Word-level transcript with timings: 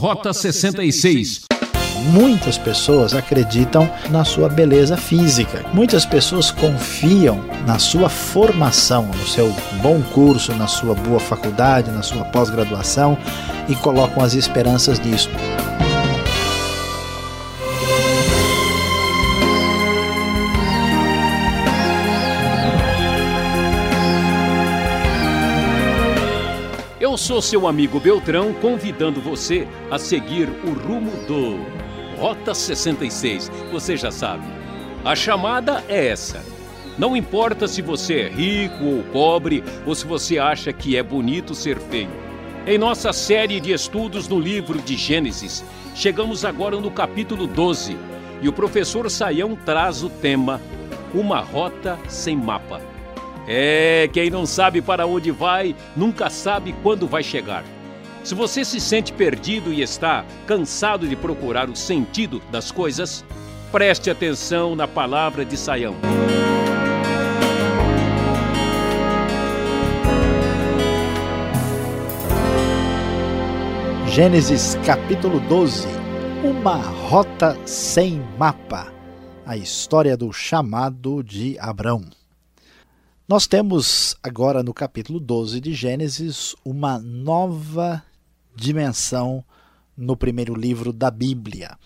Rota 0.00 0.32
66. 0.32 1.42
Muitas 2.14 2.56
pessoas 2.56 3.12
acreditam 3.12 3.86
na 4.08 4.24
sua 4.24 4.48
beleza 4.48 4.96
física. 4.96 5.62
Muitas 5.74 6.06
pessoas 6.06 6.50
confiam 6.50 7.44
na 7.66 7.78
sua 7.78 8.08
formação, 8.08 9.04
no 9.04 9.26
seu 9.26 9.54
bom 9.82 10.00
curso, 10.14 10.54
na 10.54 10.66
sua 10.66 10.94
boa 10.94 11.20
faculdade, 11.20 11.90
na 11.90 12.02
sua 12.02 12.24
pós-graduação 12.24 13.18
e 13.68 13.76
colocam 13.76 14.24
as 14.24 14.32
esperanças 14.32 14.98
nisso. 14.98 15.28
Sou 27.20 27.42
seu 27.42 27.68
amigo 27.68 28.00
Beltrão, 28.00 28.54
convidando 28.54 29.20
você 29.20 29.68
a 29.90 29.98
seguir 29.98 30.48
o 30.64 30.70
rumo 30.70 31.10
do 31.26 31.60
Rota 32.18 32.54
66. 32.54 33.52
Você 33.70 33.94
já 33.94 34.10
sabe. 34.10 34.46
A 35.04 35.14
chamada 35.14 35.84
é 35.86 36.06
essa. 36.08 36.42
Não 36.96 37.14
importa 37.14 37.68
se 37.68 37.82
você 37.82 38.20
é 38.20 38.28
rico 38.28 38.84
ou 38.84 39.02
pobre, 39.12 39.62
ou 39.84 39.94
se 39.94 40.06
você 40.06 40.38
acha 40.38 40.72
que 40.72 40.96
é 40.96 41.02
bonito 41.02 41.54
ser 41.54 41.78
feio. 41.78 42.10
Em 42.66 42.78
nossa 42.78 43.12
série 43.12 43.60
de 43.60 43.70
estudos 43.70 44.26
no 44.26 44.40
livro 44.40 44.80
de 44.80 44.96
Gênesis, 44.96 45.62
chegamos 45.94 46.42
agora 46.42 46.80
no 46.80 46.90
capítulo 46.90 47.46
12 47.46 47.98
e 48.40 48.48
o 48.48 48.52
professor 48.52 49.10
Saião 49.10 49.54
traz 49.54 50.02
o 50.02 50.08
tema 50.08 50.58
Uma 51.12 51.40
Rota 51.40 51.98
Sem 52.08 52.34
Mapa. 52.34 52.80
É, 53.46 54.08
quem 54.12 54.30
não 54.30 54.46
sabe 54.46 54.80
para 54.80 55.06
onde 55.06 55.30
vai, 55.30 55.74
nunca 55.96 56.30
sabe 56.30 56.74
quando 56.82 57.06
vai 57.06 57.22
chegar. 57.22 57.64
Se 58.22 58.34
você 58.34 58.64
se 58.64 58.80
sente 58.80 59.12
perdido 59.12 59.72
e 59.72 59.80
está 59.80 60.24
cansado 60.46 61.08
de 61.08 61.16
procurar 61.16 61.68
o 61.70 61.76
sentido 61.76 62.40
das 62.50 62.70
coisas, 62.70 63.24
preste 63.72 64.10
atenção 64.10 64.76
na 64.76 64.86
palavra 64.86 65.44
de 65.44 65.56
Saião. 65.56 65.96
Gênesis 74.06 74.76
capítulo 74.84 75.38
12 75.38 75.86
Uma 76.42 76.74
rota 76.74 77.56
sem 77.64 78.20
mapa 78.36 78.92
A 79.46 79.56
história 79.56 80.16
do 80.16 80.32
chamado 80.32 81.22
de 81.22 81.56
Abrão. 81.60 82.19
Nós 83.30 83.46
temos 83.46 84.16
agora 84.24 84.60
no 84.60 84.74
capítulo 84.74 85.20
12 85.20 85.60
de 85.60 85.72
Gênesis 85.72 86.56
uma 86.64 86.98
nova 86.98 88.02
dimensão 88.56 89.44
no 89.96 90.16
primeiro 90.16 90.52
livro 90.52 90.92
da 90.92 91.12
Bíblia, 91.12 91.78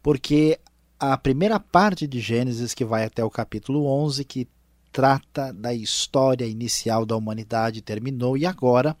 porque 0.00 0.60
a 0.96 1.18
primeira 1.18 1.58
parte 1.58 2.06
de 2.06 2.20
Gênesis, 2.20 2.74
que 2.74 2.84
vai 2.84 3.04
até 3.04 3.24
o 3.24 3.28
capítulo 3.28 3.86
11, 3.86 4.24
que 4.24 4.46
trata 4.92 5.52
da 5.52 5.74
história 5.74 6.46
inicial 6.46 7.04
da 7.04 7.16
humanidade, 7.16 7.82
terminou, 7.82 8.36
e 8.36 8.46
agora 8.46 8.96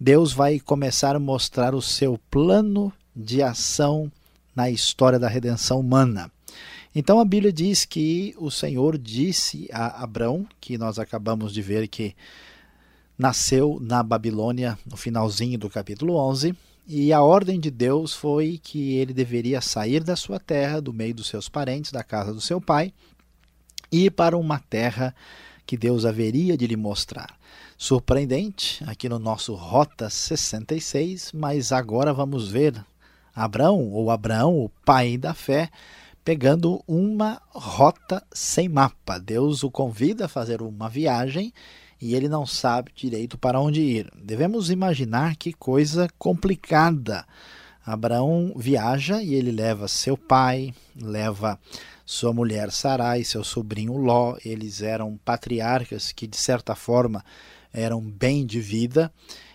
Deus 0.00 0.32
vai 0.32 0.58
começar 0.58 1.14
a 1.14 1.20
mostrar 1.20 1.74
o 1.74 1.82
seu 1.82 2.18
plano 2.30 2.90
de 3.14 3.42
ação 3.42 4.10
na 4.56 4.70
história 4.70 5.18
da 5.18 5.28
redenção 5.28 5.80
humana. 5.80 6.32
Então 6.92 7.20
a 7.20 7.24
Bíblia 7.24 7.52
diz 7.52 7.84
que 7.84 8.34
o 8.36 8.50
Senhor 8.50 8.98
disse 8.98 9.68
a 9.72 10.02
Abrão, 10.02 10.44
que 10.60 10.76
nós 10.76 10.98
acabamos 10.98 11.54
de 11.54 11.62
ver 11.62 11.86
que 11.86 12.16
nasceu 13.16 13.78
na 13.80 14.02
Babilônia 14.02 14.76
no 14.84 14.96
finalzinho 14.96 15.56
do 15.56 15.70
capítulo 15.70 16.16
11, 16.16 16.52
e 16.88 17.12
a 17.12 17.22
ordem 17.22 17.60
de 17.60 17.70
Deus 17.70 18.12
foi 18.12 18.58
que 18.60 18.94
ele 18.94 19.14
deveria 19.14 19.60
sair 19.60 20.02
da 20.02 20.16
sua 20.16 20.40
terra, 20.40 20.80
do 20.80 20.92
meio 20.92 21.14
dos 21.14 21.28
seus 21.28 21.48
parentes, 21.48 21.92
da 21.92 22.02
casa 22.02 22.34
do 22.34 22.40
seu 22.40 22.60
pai, 22.60 22.92
e 23.92 24.06
ir 24.06 24.10
para 24.10 24.36
uma 24.36 24.58
terra 24.58 25.14
que 25.64 25.76
Deus 25.76 26.04
haveria 26.04 26.56
de 26.56 26.66
lhe 26.66 26.76
mostrar. 26.76 27.38
Surpreendente, 27.78 28.82
aqui 28.84 29.08
no 29.08 29.20
nosso 29.20 29.54
Rota 29.54 30.10
66, 30.10 31.30
mas 31.32 31.70
agora 31.70 32.12
vamos 32.12 32.48
ver 32.48 32.84
Abraão, 33.32 33.90
ou 33.92 34.10
Abraão, 34.10 34.58
o 34.58 34.68
pai 34.84 35.16
da 35.16 35.32
fé, 35.32 35.70
pegando 36.24 36.82
uma 36.86 37.40
rota 37.48 38.22
sem 38.32 38.68
mapa. 38.68 39.18
Deus 39.18 39.62
o 39.62 39.70
convida 39.70 40.26
a 40.26 40.28
fazer 40.28 40.62
uma 40.62 40.88
viagem 40.88 41.52
e 42.00 42.14
ele 42.14 42.28
não 42.28 42.46
sabe 42.46 42.92
direito 42.94 43.36
para 43.36 43.60
onde 43.60 43.80
ir. 43.80 44.10
Devemos 44.16 44.70
imaginar 44.70 45.36
que 45.36 45.52
coisa 45.52 46.08
complicada. 46.18 47.26
Abraão 47.84 48.52
viaja 48.56 49.22
e 49.22 49.34
ele 49.34 49.50
leva 49.50 49.88
seu 49.88 50.16
pai, 50.16 50.74
leva 50.94 51.58
sua 52.04 52.32
mulher 52.32 52.70
Sarai, 52.70 53.24
seu 53.24 53.42
sobrinho 53.42 53.96
Ló. 53.96 54.36
Eles 54.44 54.82
eram 54.82 55.18
patriarcas 55.24 56.12
que, 56.12 56.26
de 56.26 56.36
certa 56.36 56.74
forma, 56.74 57.24
eram 57.72 58.00
bem 58.00 58.46
de 58.46 58.60
vida 58.60 59.12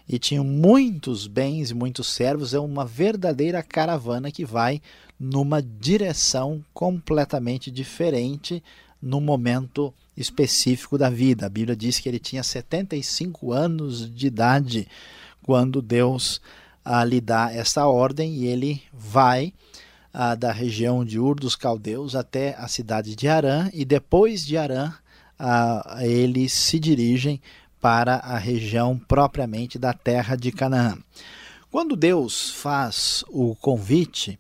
e 0.08 0.20
tinham 0.20 0.44
muitos 0.44 1.28
bens 1.28 1.72
e 1.72 1.74
muitos 1.74 2.08
servos. 2.08 2.54
É 2.54 2.60
uma 2.60 2.86
verdadeira 2.86 3.62
caravana 3.64 4.32
que 4.32 4.46
vai 4.46 4.82
numa 5.20 5.62
direção 5.62 6.64
completamente 6.74 7.72
diferente 7.72 8.62
no 9.02 9.22
momento 9.22 9.94
específico 10.18 10.98
da 10.98 11.10
vida. 11.10 11.46
A 11.46 11.50
Bíblia 11.50 11.76
diz 11.76 12.00
que 12.00 12.10
ele 12.10 12.20
tinha 12.20 12.44
75 12.44 13.52
anos 13.52 14.14
de 14.14 14.28
idade 14.28 14.88
quando 15.44 15.82
Deus 15.82 16.42
ah, 16.84 17.04
lhe 17.04 17.22
dá 17.22 17.54
essa 17.54 17.86
ordem 17.88 18.34
e 18.34 18.46
ele 18.46 18.82
vai 18.92 19.54
ah, 20.14 20.36
da 20.36 20.52
região 20.52 21.06
de 21.06 21.20
Ur 21.20 21.36
dos 21.36 21.56
Caldeus 21.56 22.16
até 22.16 22.56
a 22.58 22.68
cidade 22.68 23.16
de 23.16 23.28
Arã 23.28 23.70
e 23.74 23.86
depois 23.86 24.46
de 24.46 24.58
Arã 24.58 24.94
ah, 25.38 26.00
eles 26.02 26.54
se 26.54 26.80
dirigem 26.80 27.42
para 27.82 28.16
a 28.16 28.38
região 28.38 28.98
propriamente 28.98 29.78
da 29.78 29.94
terra 29.94 30.36
de 30.36 30.52
Canaã. 30.52 30.98
Quando 31.70 31.96
Deus 31.96 32.50
faz 32.50 33.24
o 33.28 33.56
convite, 33.58 34.40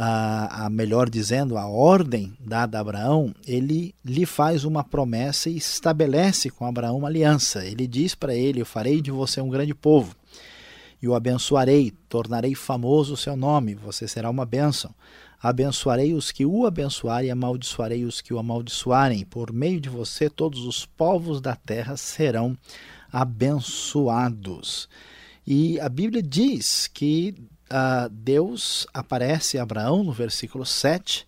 a, 0.00 0.66
a, 0.66 0.70
melhor 0.70 1.10
dizendo, 1.10 1.58
a 1.58 1.66
ordem 1.66 2.32
dada 2.38 2.78
a 2.78 2.80
Abraão, 2.80 3.34
ele 3.44 3.92
lhe 4.04 4.24
faz 4.24 4.64
uma 4.64 4.84
promessa 4.84 5.50
e 5.50 5.56
estabelece 5.56 6.50
com 6.50 6.64
Abraão 6.64 6.98
uma 6.98 7.08
aliança. 7.08 7.66
Ele 7.66 7.84
diz 7.84 8.14
para 8.14 8.32
ele: 8.32 8.60
Eu 8.60 8.66
farei 8.66 9.02
de 9.02 9.10
você 9.10 9.40
um 9.40 9.48
grande 9.48 9.74
povo, 9.74 10.14
e 11.02 11.08
o 11.08 11.16
abençoarei, 11.16 11.92
tornarei 12.08 12.54
famoso 12.54 13.14
o 13.14 13.16
seu 13.16 13.36
nome, 13.36 13.74
você 13.74 14.06
será 14.06 14.30
uma 14.30 14.46
bênção. 14.46 14.94
Abençoarei 15.42 16.14
os 16.14 16.30
que 16.30 16.46
o 16.46 16.64
abençoarem 16.64 17.28
e 17.28 17.32
amaldiçoarei 17.32 18.04
os 18.04 18.20
que 18.20 18.32
o 18.32 18.38
amaldiçoarem. 18.38 19.24
Por 19.24 19.52
meio 19.52 19.80
de 19.80 19.88
você, 19.88 20.30
todos 20.30 20.64
os 20.64 20.86
povos 20.86 21.40
da 21.40 21.56
terra 21.56 21.96
serão 21.96 22.56
abençoados. 23.12 24.88
E 25.44 25.80
a 25.80 25.88
Bíblia 25.88 26.22
diz 26.22 26.86
que 26.86 27.34
uh, 27.70 28.08
Deus 28.10 28.86
aparece 28.92 29.58
a 29.58 29.62
Abraão 29.62 30.02
no 30.02 30.12
versículo 30.12 30.64
7 30.64 31.26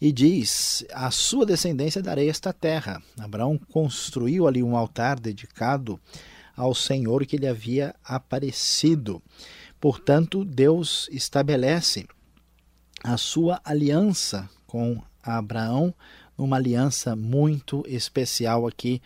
e 0.00 0.10
diz: 0.12 0.84
A 0.92 1.10
sua 1.10 1.46
descendência 1.46 2.02
darei 2.02 2.28
esta 2.28 2.52
terra. 2.52 3.02
Abraão 3.18 3.58
construiu 3.58 4.46
ali 4.46 4.62
um 4.62 4.76
altar 4.76 5.18
dedicado 5.18 6.00
ao 6.56 6.74
Senhor 6.74 7.24
que 7.26 7.36
lhe 7.36 7.46
havia 7.46 7.94
aparecido. 8.04 9.22
Portanto, 9.80 10.44
Deus 10.44 11.08
estabelece 11.10 12.06
a 13.02 13.16
sua 13.16 13.60
aliança 13.64 14.48
com 14.66 15.02
Abraão, 15.22 15.94
uma 16.36 16.56
aliança 16.56 17.14
muito 17.14 17.84
especial 17.86 18.66
aqui 18.66 19.00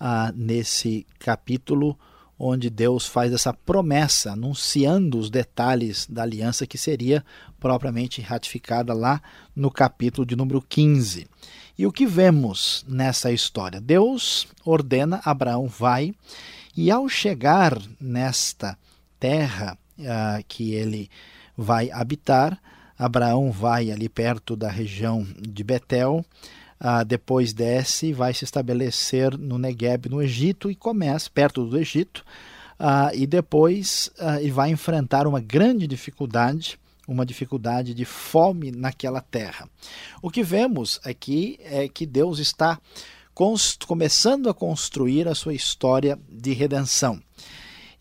uh, 0.00 0.32
nesse 0.34 1.06
capítulo 1.18 1.98
onde 2.38 2.68
Deus 2.68 3.06
faz 3.06 3.32
essa 3.32 3.52
promessa, 3.52 4.32
anunciando 4.32 5.18
os 5.18 5.30
detalhes 5.30 6.06
da 6.06 6.22
aliança 6.22 6.66
que 6.66 6.76
seria 6.76 7.24
propriamente 7.58 8.20
ratificada 8.20 8.92
lá 8.92 9.22
no 9.54 9.70
capítulo 9.70 10.26
de 10.26 10.36
número 10.36 10.60
15. 10.60 11.26
E 11.78 11.86
o 11.86 11.92
que 11.92 12.06
vemos 12.06 12.84
nessa 12.88 13.32
história? 13.32 13.80
Deus 13.80 14.46
ordena 14.64 15.20
Abraão 15.24 15.66
vai 15.66 16.14
e 16.76 16.90
ao 16.90 17.08
chegar 17.08 17.78
nesta 18.00 18.78
terra 19.18 19.78
uh, 19.98 20.44
que 20.46 20.72
ele 20.72 21.10
vai 21.56 21.90
habitar, 21.90 22.60
Abraão 22.98 23.50
vai 23.50 23.90
ali 23.90 24.08
perto 24.08 24.56
da 24.56 24.70
região 24.70 25.26
de 25.38 25.64
Betel, 25.64 26.24
ah, 26.78 27.02
depois 27.02 27.52
desce 27.52 28.06
e 28.06 28.12
vai 28.12 28.34
se 28.34 28.44
estabelecer 28.44 29.36
no 29.36 29.58
Negueb, 29.58 30.08
no 30.08 30.22
Egito, 30.22 30.70
e 30.70 30.74
começa 30.74 31.30
perto 31.30 31.64
do 31.64 31.78
Egito, 31.78 32.24
ah, 32.78 33.10
e 33.14 33.26
depois 33.26 34.10
ah, 34.18 34.40
e 34.40 34.50
vai 34.50 34.70
enfrentar 34.70 35.26
uma 35.26 35.40
grande 35.40 35.86
dificuldade, 35.86 36.78
uma 37.08 37.24
dificuldade 37.24 37.94
de 37.94 38.04
fome 38.04 38.70
naquela 38.70 39.20
terra. 39.20 39.68
O 40.20 40.30
que 40.30 40.42
vemos 40.42 41.00
aqui 41.04 41.58
é 41.62 41.88
que 41.88 42.04
Deus 42.04 42.38
está 42.38 42.78
começando 43.86 44.48
a 44.48 44.54
construir 44.54 45.28
a 45.28 45.34
sua 45.34 45.54
história 45.54 46.18
de 46.28 46.52
redenção. 46.52 47.20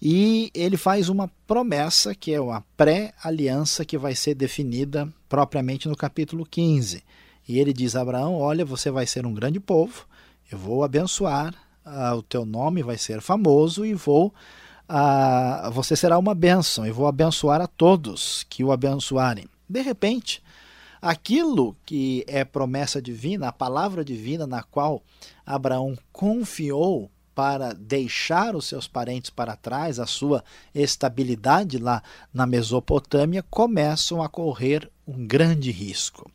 e 0.01 0.51
ele 0.53 0.75
faz 0.75 1.07
uma 1.07 1.29
promessa 1.47 2.13
que 2.13 2.33
é 2.33 2.39
uma 2.39 2.61
pré-aliança 2.75 3.85
que 3.85 3.97
vai 3.97 4.13
ser 4.13 4.35
definida 4.35 5.11
propriamente 5.27 5.87
no 5.87 5.95
capítulo 5.95 6.45
15. 6.45 7.01
E 7.47 7.59
ele 7.59 7.73
diz 7.73 7.95
a 7.95 8.01
Abraão: 8.01 8.35
Olha, 8.37 8.65
você 8.65 8.89
vai 8.89 9.05
ser 9.05 9.25
um 9.25 9.33
grande 9.33 9.59
povo, 9.59 10.05
eu 10.51 10.57
vou 10.57 10.83
abençoar, 10.83 11.53
uh, 11.85 12.15
o 12.15 12.23
teu 12.23 12.45
nome 12.45 12.83
vai 12.83 12.97
ser 12.97 13.21
famoso 13.21 13.85
e 13.85 13.93
vou. 13.93 14.33
Uh, 14.87 15.71
você 15.71 15.95
será 15.95 16.17
uma 16.17 16.35
bênção, 16.35 16.85
e 16.85 16.91
vou 16.91 17.07
abençoar 17.07 17.61
a 17.61 17.67
todos 17.67 18.45
que 18.49 18.63
o 18.63 18.71
abençoarem. 18.71 19.47
De 19.67 19.81
repente, 19.81 20.43
aquilo 21.01 21.75
que 21.85 22.23
é 22.27 22.43
promessa 22.43 23.01
divina, 23.01 23.47
a 23.47 23.51
palavra 23.51 24.05
divina 24.05 24.45
na 24.45 24.61
qual 24.61 25.01
Abraão 25.45 25.97
confiou 26.11 27.09
para 27.35 27.73
deixar 27.73 28.55
os 28.55 28.65
seus 28.65 28.87
parentes 28.87 29.29
para 29.29 29.57
trás, 29.57 29.99
a 29.99 30.07
sua 30.07 30.43
estabilidade 30.73 31.77
lá 31.77 32.01
na 32.33 32.47
Mesopotâmia, 32.47 33.43
começam 33.43 34.23
a 34.23 34.29
correr 34.29 34.89
um 35.05 35.27
grande 35.27 35.69
risco. 35.69 36.31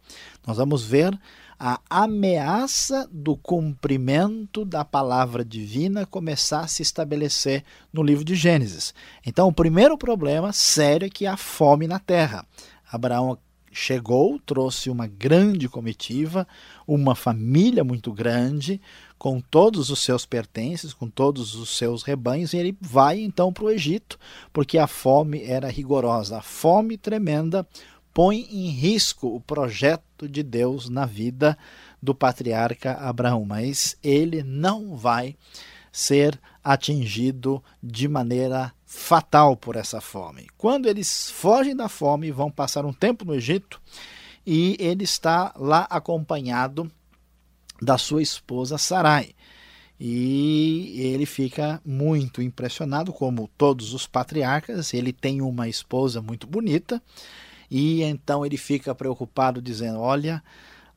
Nós 0.47 0.59
vamos 0.59 0.85
ver 0.85 1.19
a 1.59 1.81
ameaça 1.91 3.09
do 3.13 3.37
cumprimento 3.37 4.65
da 4.65 4.85
palavra 4.85 5.45
divina 5.45 6.07
começar 6.07 6.61
a 6.61 6.67
se 6.67 6.83
estabelecer 6.83 7.65
no 7.93 8.03
livro 8.03 8.25
de 8.25 8.35
Gênesis. 8.35 8.95
Então, 9.27 9.49
o 9.49 9.53
primeiro 9.53 9.99
problema 9.99 10.53
sério 10.53 11.07
é 11.07 11.11
que 11.11 11.27
há 11.27 11.37
fome 11.37 11.87
na 11.87 11.99
terra. 11.99 12.47
Abraão 12.91 13.37
chegou, 13.71 14.39
trouxe 14.45 14.91
uma 14.91 15.07
grande 15.07 15.69
comitiva, 15.69 16.47
uma 16.87 17.15
família 17.15 17.85
muito 17.85 18.13
grande, 18.13 18.81
com 19.19 19.41
todos 19.41 19.91
os 19.91 20.01
seus 20.01 20.27
pertences, 20.27 20.93
com 20.93 21.09
todos 21.09 21.55
os 21.55 21.77
seus 21.77 22.03
rebanhos, 22.03 22.53
e 22.53 22.57
ele 22.57 22.77
vai 22.81 23.21
então 23.21 23.53
para 23.53 23.65
o 23.65 23.71
Egito, 23.71 24.19
porque 24.53 24.79
a 24.79 24.87
fome 24.87 25.43
era 25.45 25.69
rigorosa. 25.69 26.39
A 26.39 26.43
fome 26.43 26.97
tremenda 26.97 27.67
põe 28.13 28.47
em 28.51 28.71
risco 28.71 29.29
o 29.29 29.41
projeto 29.41 30.29
de 30.29 30.43
Deus 30.43 30.89
na 30.89 31.07
vida 31.07 31.57
do 32.03 32.15
patriarca 32.15 32.95
Abraão, 32.95 33.45
mas 33.45 33.97
ele 34.03 34.43
não 34.43 34.97
vai 34.97 35.37
ser 35.93 36.41
atingido 36.63 37.63
de 37.83 38.09
maneira 38.09 38.73
fatal 38.93 39.57
por 39.57 39.77
essa 39.77 40.01
fome. 40.01 40.49
Quando 40.59 40.89
eles 40.89 41.31
fogem 41.31 41.77
da 41.77 41.89
fome, 41.89 42.33
vão 42.33 42.51
passar 42.51 42.85
um 42.85 42.93
tempo 42.93 43.25
no 43.25 43.37
Egito 43.37 43.81
e 44.45 44.77
ele 44.81 45.05
está 45.05 45.55
lá 45.57 45.87
acompanhado 45.89 46.91
da 47.81 47.97
sua 47.97 48.21
esposa 48.21 48.77
Sarai. 48.77 49.31
E 49.99 50.93
ele 50.97 51.25
fica 51.25 51.81
muito 51.87 52.43
impressionado, 52.43 53.13
como 53.13 53.49
todos 53.57 53.95
os 53.95 54.09
patriarcas. 54.09 54.93
Ele 54.93 55.13
tem 55.13 55.41
uma 55.41 55.69
esposa 55.69 56.21
muito 56.21 56.47
bonita, 56.47 57.01
e 57.71 58.03
então 58.03 58.45
ele 58.45 58.57
fica 58.57 58.95
preocupado, 58.95 59.63
dizendo: 59.63 60.01
Olha, 60.01 60.43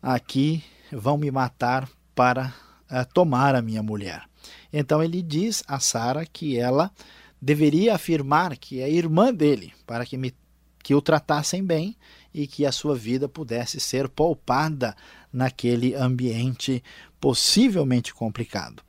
aqui 0.01 0.63
vão 0.91 1.17
me 1.17 1.29
matar 1.29 1.87
para 2.15 2.55
uh, 2.89 3.05
tomar 3.13 3.55
a 3.55 3.61
minha 3.61 3.83
mulher. 3.83 4.23
Então 4.71 5.03
ele 5.03 5.21
diz 5.21 5.63
a 5.67 5.79
Sara 5.79 6.25
que 6.25 6.57
ela 6.57 6.89
deveria 7.43 7.93
afirmar 7.93 8.55
que 8.55 8.79
é 8.79 8.89
irmã 8.89 9.33
dele, 9.33 9.73
para 9.85 10.05
que, 10.05 10.15
me, 10.15 10.33
que 10.81 10.95
o 10.95 11.01
tratassem 11.01 11.61
bem 11.61 11.93
e 12.33 12.47
que 12.47 12.65
a 12.65 12.71
sua 12.71 12.95
vida 12.95 13.27
pudesse 13.27 13.81
ser 13.81 14.07
poupada 14.07 14.95
naquele 15.31 15.93
ambiente 15.93 16.81
possivelmente 17.19 18.13
complicado. 18.13 18.81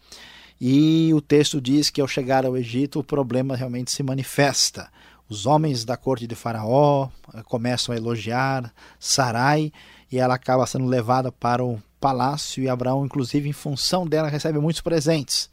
E 0.61 1.13
o 1.13 1.21
texto 1.21 1.61
diz 1.61 1.91
que 1.91 2.01
ao 2.01 2.07
chegar 2.07 2.47
ao 2.47 2.57
Egito 2.57 3.01
o 3.01 3.05
problema 3.05 3.57
realmente 3.57 3.91
se 3.91 4.05
manifesta. 4.05 4.89
Os 5.29 5.47
homens 5.47 5.85
da 5.85 5.97
corte 5.97 6.25
de 6.25 6.37
Faraó 6.37 7.09
eh, 7.35 7.43
começam 7.43 7.93
a 7.93 7.99
elogiar 7.99 8.73
Sarai 9.01 9.73
e 10.13 10.19
ela 10.19 10.35
acaba 10.35 10.65
sendo 10.65 10.87
levada 10.87 11.33
para 11.33 11.65
o 11.65 11.83
palácio 11.99 12.63
e 12.63 12.69
Abraão, 12.69 13.05
inclusive 13.05 13.49
em 13.49 13.53
função 13.53 14.07
dela, 14.07 14.29
recebe 14.29 14.61
muitos 14.61 14.81
presentes. 14.81 15.51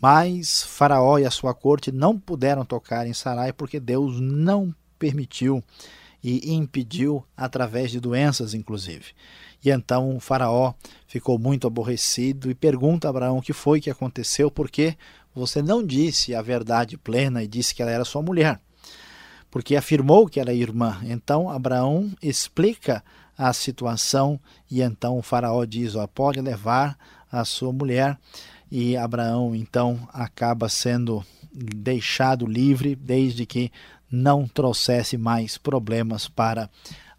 Mas 0.00 0.62
Faraó 0.62 1.18
e 1.18 1.26
a 1.26 1.30
sua 1.30 1.52
corte 1.52 1.92
não 1.92 2.18
puderam 2.18 2.64
tocar 2.64 3.06
em 3.06 3.12
Sarai 3.12 3.52
porque 3.52 3.78
Deus 3.78 4.20
não 4.20 4.74
permitiu 4.98 5.62
e 6.22 6.52
impediu 6.52 7.24
através 7.36 7.90
de 7.90 8.00
doenças, 8.00 8.54
inclusive. 8.54 9.06
E 9.64 9.70
então 9.70 10.16
o 10.16 10.20
Faraó 10.20 10.72
ficou 11.06 11.38
muito 11.38 11.66
aborrecido 11.66 12.50
e 12.50 12.54
pergunta 12.54 13.08
a 13.08 13.10
Abraão 13.10 13.38
o 13.38 13.42
que 13.42 13.52
foi 13.52 13.80
que 13.80 13.90
aconteceu, 13.90 14.50
porque 14.50 14.96
você 15.34 15.62
não 15.62 15.84
disse 15.84 16.34
a 16.34 16.42
verdade 16.42 16.96
plena 16.96 17.42
e 17.42 17.48
disse 17.48 17.74
que 17.74 17.82
ela 17.82 17.90
era 17.90 18.04
sua 18.04 18.22
mulher, 18.22 18.58
porque 19.50 19.76
afirmou 19.76 20.26
que 20.26 20.40
era 20.40 20.52
irmã. 20.52 20.98
Então 21.04 21.48
Abraão 21.48 22.10
explica 22.22 23.04
a 23.36 23.52
situação 23.52 24.40
e 24.70 24.82
então 24.82 25.18
o 25.18 25.22
Faraó 25.22 25.64
diz: 25.64 25.94
ó, 25.94 26.06
pode 26.06 26.40
levar 26.40 26.98
a 27.30 27.44
sua 27.44 27.72
mulher 27.72 28.18
e 28.70 28.96
Abraão 28.96 29.54
então 29.54 30.08
acaba 30.12 30.68
sendo 30.68 31.24
deixado 31.52 32.46
livre 32.46 32.94
desde 32.94 33.44
que 33.44 33.72
não 34.10 34.46
trouxesse 34.46 35.16
mais 35.16 35.58
problemas 35.58 36.28
para 36.28 36.70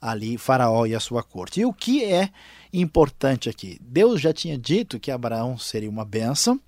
ali 0.01 0.37
Faraó 0.37 0.85
e 0.85 0.95
a 0.95 0.99
sua 0.99 1.21
corte. 1.21 1.59
E 1.59 1.65
o 1.65 1.73
que 1.73 2.03
é 2.03 2.29
importante 2.73 3.49
aqui? 3.49 3.77
Deus 3.81 4.19
já 4.19 4.33
tinha 4.33 4.57
dito 4.57 4.99
que 4.99 5.11
Abraão 5.11 5.57
seria 5.57 5.89
uma 5.89 6.05
bênção 6.05 6.59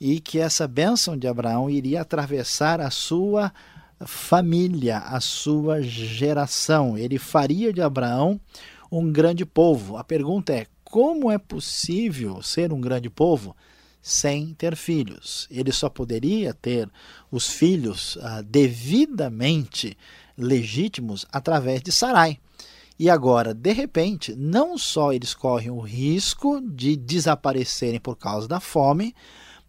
e 0.00 0.18
que 0.18 0.38
essa 0.38 0.66
bênção 0.66 1.16
de 1.16 1.28
Abraão 1.28 1.70
iria 1.70 2.00
atravessar 2.00 2.80
a 2.80 2.90
sua 2.90 3.52
família, 4.04 4.98
a 4.98 5.20
sua 5.20 5.80
geração. 5.80 6.98
Ele 6.98 7.18
faria 7.18 7.72
de 7.72 7.80
Abraão 7.80 8.40
um 8.90 9.12
grande 9.12 9.46
povo. 9.46 9.96
A 9.96 10.02
pergunta 10.02 10.52
é: 10.52 10.66
como 10.82 11.30
é 11.30 11.38
possível 11.38 12.42
ser 12.42 12.72
um 12.72 12.80
grande 12.80 13.08
povo? 13.08 13.54
Sem 14.02 14.52
ter 14.54 14.74
filhos. 14.74 15.46
Ele 15.48 15.70
só 15.70 15.88
poderia 15.88 16.52
ter 16.52 16.90
os 17.30 17.46
filhos 17.46 18.18
ah, 18.20 18.42
devidamente 18.42 19.96
legítimos 20.36 21.24
através 21.30 21.80
de 21.80 21.92
Sarai. 21.92 22.38
E 22.98 23.08
agora, 23.08 23.54
de 23.54 23.72
repente, 23.72 24.34
não 24.34 24.76
só 24.76 25.12
eles 25.12 25.32
correm 25.32 25.70
o 25.70 25.80
risco 25.80 26.60
de 26.60 26.96
desaparecerem 26.96 28.00
por 28.00 28.16
causa 28.16 28.46
da 28.48 28.60
fome, 28.60 29.14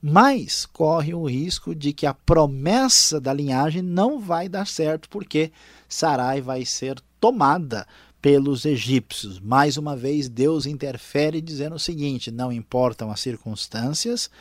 mas 0.02 0.66
correm 0.66 1.14
o 1.14 1.26
risco 1.26 1.74
de 1.74 1.94
que 1.94 2.06
a 2.06 2.14
promessa 2.14 3.22
da 3.22 3.32
linhagem 3.32 3.82
não 3.82 4.20
vai 4.20 4.50
dar 4.50 4.68
certo, 4.68 5.08
porque 5.08 5.52
Sarai 5.88 6.42
vai 6.42 6.66
ser 6.66 7.00
tomada 7.20 7.88
pelos 8.24 8.64
egípcios. 8.64 9.38
Mais 9.42 9.76
uma 9.76 9.98
vez, 9.98 10.30
Deus 10.30 10.66
interfere 10.66 11.42
dizendo 11.42 11.76
o 11.76 11.80
seguinte: 11.80 12.32
não 12.32 12.54
importam 12.54 13.12
as 13.12 13.20
circunstâncias, 13.20 14.32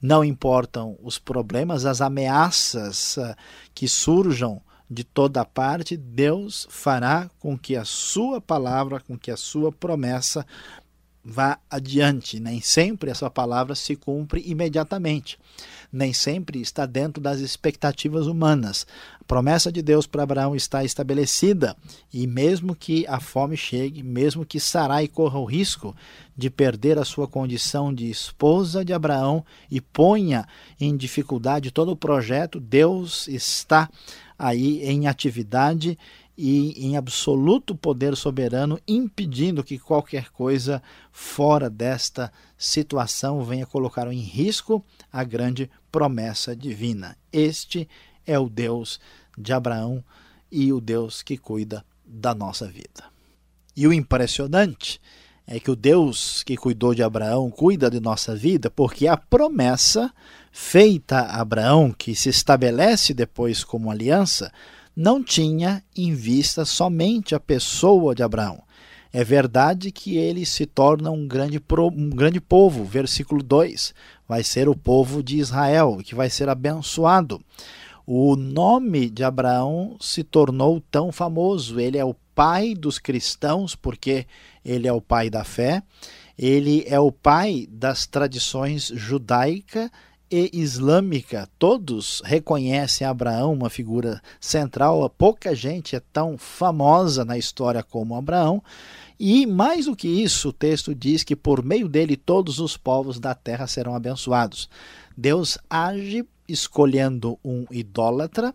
não 0.00 0.24
importam 0.24 0.96
os 1.02 1.18
problemas, 1.18 1.84
as 1.84 2.00
ameaças 2.00 3.18
ah, 3.18 3.36
que 3.74 3.88
surjam 3.88 4.62
de 4.88 5.02
toda 5.02 5.44
parte, 5.44 5.96
Deus 5.96 6.68
fará 6.70 7.28
com 7.40 7.58
que 7.58 7.74
a 7.74 7.84
sua 7.84 8.40
palavra, 8.40 9.00
com 9.00 9.18
que 9.18 9.30
a 9.30 9.36
sua 9.36 9.72
promessa 9.72 10.46
vá 11.24 11.58
adiante. 11.70 12.40
Nem 12.40 12.60
sempre 12.60 13.10
essa 13.10 13.30
palavra 13.30 13.74
se 13.74 13.94
cumpre 13.94 14.42
imediatamente. 14.44 15.38
Nem 15.92 16.12
sempre 16.12 16.60
está 16.60 16.86
dentro 16.86 17.22
das 17.22 17.40
expectativas 17.40 18.26
humanas. 18.26 18.86
A 19.20 19.24
promessa 19.24 19.70
de 19.70 19.82
Deus 19.82 20.06
para 20.06 20.22
Abraão 20.22 20.56
está 20.56 20.82
estabelecida 20.84 21.76
e 22.12 22.26
mesmo 22.26 22.74
que 22.74 23.06
a 23.06 23.20
fome 23.20 23.56
chegue, 23.56 24.02
mesmo 24.02 24.44
que 24.44 24.58
Sarai 24.58 25.06
corra 25.06 25.38
o 25.38 25.44
risco 25.44 25.94
de 26.36 26.48
perder 26.48 26.98
a 26.98 27.04
sua 27.04 27.28
condição 27.28 27.92
de 27.92 28.10
esposa 28.10 28.84
de 28.84 28.92
Abraão 28.92 29.44
e 29.70 29.80
ponha 29.80 30.46
em 30.80 30.96
dificuldade 30.96 31.70
todo 31.70 31.92
o 31.92 31.96
projeto, 31.96 32.58
Deus 32.58 33.28
está 33.28 33.88
aí 34.38 34.82
em 34.82 35.06
atividade 35.06 35.96
e 36.44 36.88
em 36.88 36.96
absoluto 36.96 37.72
poder 37.72 38.16
soberano, 38.16 38.76
impedindo 38.88 39.62
que 39.62 39.78
qualquer 39.78 40.30
coisa 40.30 40.82
fora 41.12 41.70
desta 41.70 42.32
situação 42.58 43.44
venha 43.44 43.64
colocar 43.64 44.12
em 44.12 44.18
risco 44.18 44.84
a 45.12 45.22
grande 45.22 45.70
promessa 45.92 46.56
divina. 46.56 47.16
Este 47.32 47.88
é 48.26 48.36
o 48.36 48.48
Deus 48.48 48.98
de 49.38 49.52
Abraão 49.52 50.02
e 50.50 50.72
o 50.72 50.80
Deus 50.80 51.22
que 51.22 51.38
cuida 51.38 51.84
da 52.04 52.34
nossa 52.34 52.66
vida. 52.66 53.04
E 53.76 53.86
o 53.86 53.92
impressionante 53.92 55.00
é 55.46 55.60
que 55.60 55.70
o 55.70 55.76
Deus 55.76 56.42
que 56.42 56.56
cuidou 56.56 56.92
de 56.92 57.04
Abraão 57.04 57.52
cuida 57.52 57.88
de 57.88 58.00
nossa 58.00 58.34
vida, 58.34 58.68
porque 58.68 59.06
a 59.06 59.16
promessa 59.16 60.12
feita 60.50 61.20
a 61.20 61.40
Abraão, 61.40 61.94
que 61.96 62.16
se 62.16 62.30
estabelece 62.30 63.14
depois 63.14 63.62
como 63.62 63.92
aliança, 63.92 64.52
não 64.94 65.22
tinha 65.22 65.82
em 65.96 66.14
vista 66.14 66.64
somente 66.64 67.34
a 67.34 67.40
pessoa 67.40 68.14
de 68.14 68.22
Abraão. 68.22 68.62
É 69.12 69.22
verdade 69.22 69.92
que 69.92 70.16
ele 70.16 70.46
se 70.46 70.64
torna 70.64 71.10
um 71.10 71.28
grande, 71.28 71.60
um 71.94 72.10
grande 72.10 72.40
povo, 72.40 72.84
versículo 72.84 73.42
2, 73.42 73.94
vai 74.26 74.42
ser 74.42 74.68
o 74.68 74.76
povo 74.76 75.22
de 75.22 75.36
Israel, 75.36 75.98
que 76.02 76.14
vai 76.14 76.30
ser 76.30 76.48
abençoado. 76.48 77.42
O 78.06 78.36
nome 78.36 79.10
de 79.10 79.22
Abraão 79.22 79.96
se 80.00 80.24
tornou 80.24 80.82
tão 80.90 81.12
famoso. 81.12 81.78
Ele 81.78 81.98
é 81.98 82.04
o 82.04 82.16
pai 82.34 82.74
dos 82.74 82.98
cristãos, 82.98 83.74
porque 83.74 84.26
ele 84.64 84.88
é 84.88 84.92
o 84.92 85.00
pai 85.00 85.28
da 85.28 85.44
fé, 85.44 85.82
ele 86.38 86.82
é 86.86 86.98
o 86.98 87.12
pai 87.12 87.68
das 87.70 88.06
tradições 88.06 88.88
judaica 88.94 89.90
e 90.32 90.50
islâmica. 90.54 91.46
Todos 91.58 92.22
reconhecem 92.24 93.06
Abraão 93.06 93.52
uma 93.52 93.68
figura 93.68 94.22
central. 94.40 95.08
Pouca 95.10 95.54
gente 95.54 95.94
é 95.94 96.00
tão 96.00 96.38
famosa 96.38 97.22
na 97.22 97.36
história 97.36 97.82
como 97.82 98.16
Abraão. 98.16 98.62
E 99.20 99.46
mais 99.46 99.84
do 99.84 99.94
que 99.94 100.08
isso, 100.08 100.48
o 100.48 100.52
texto 100.52 100.94
diz 100.94 101.22
que 101.22 101.36
por 101.36 101.62
meio 101.62 101.86
dele 101.86 102.16
todos 102.16 102.58
os 102.58 102.78
povos 102.78 103.20
da 103.20 103.34
terra 103.34 103.66
serão 103.66 103.94
abençoados. 103.94 104.70
Deus 105.14 105.58
age 105.68 106.24
escolhendo 106.48 107.38
um 107.44 107.66
idólatra 107.70 108.54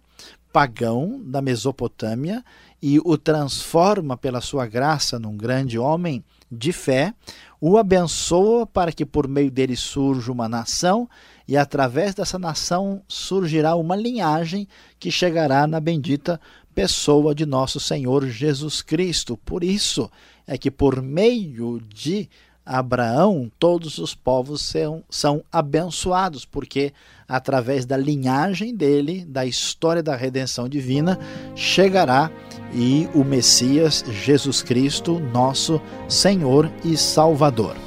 pagão 0.51 1.21
da 1.23 1.39
Mesopotâmia 1.39 2.43
e 2.81 2.99
o 3.05 3.15
transforma 3.15 4.17
pela 4.17 4.41
sua 4.41 4.65
graça 4.65 5.19
num 5.19 5.37
grande 5.37 5.77
homem 5.77 6.23
de 6.51 6.71
fé, 6.71 7.13
o 7.61 7.77
abençoa 7.77 8.65
para 8.65 8.91
que 8.91 9.05
por 9.05 9.27
meio 9.27 9.51
dele 9.51 9.75
surja 9.75 10.31
uma 10.31 10.49
nação 10.49 11.07
e 11.47 11.55
através 11.55 12.13
dessa 12.13 12.37
nação 12.37 13.01
surgirá 13.07 13.75
uma 13.75 13.95
linhagem 13.95 14.67
que 14.99 15.09
chegará 15.09 15.65
na 15.65 15.79
bendita 15.79 16.39
pessoa 16.75 17.33
de 17.33 17.45
nosso 17.45 17.79
Senhor 17.79 18.27
Jesus 18.27 18.81
Cristo. 18.81 19.37
Por 19.37 19.63
isso 19.63 20.11
é 20.45 20.57
que 20.57 20.69
por 20.69 21.01
meio 21.01 21.81
de 21.81 22.29
Abraão, 22.67 23.49
todos 23.57 23.97
os 23.97 24.13
povos 24.13 24.61
são, 24.61 25.01
são 25.09 25.41
abençoados, 25.49 26.43
porque 26.43 26.91
através 27.25 27.85
da 27.85 27.95
linhagem 27.95 28.75
dele, 28.75 29.23
da 29.23 29.45
história 29.45 30.03
da 30.03 30.15
redenção 30.17 30.67
divina, 30.67 31.17
chegará 31.55 32.29
e 32.73 33.07
o 33.15 33.23
Messias 33.23 34.03
Jesus 34.21 34.61
Cristo, 34.61 35.17
nosso 35.17 35.81
Senhor 36.09 36.69
e 36.83 36.97
Salvador. 36.97 37.86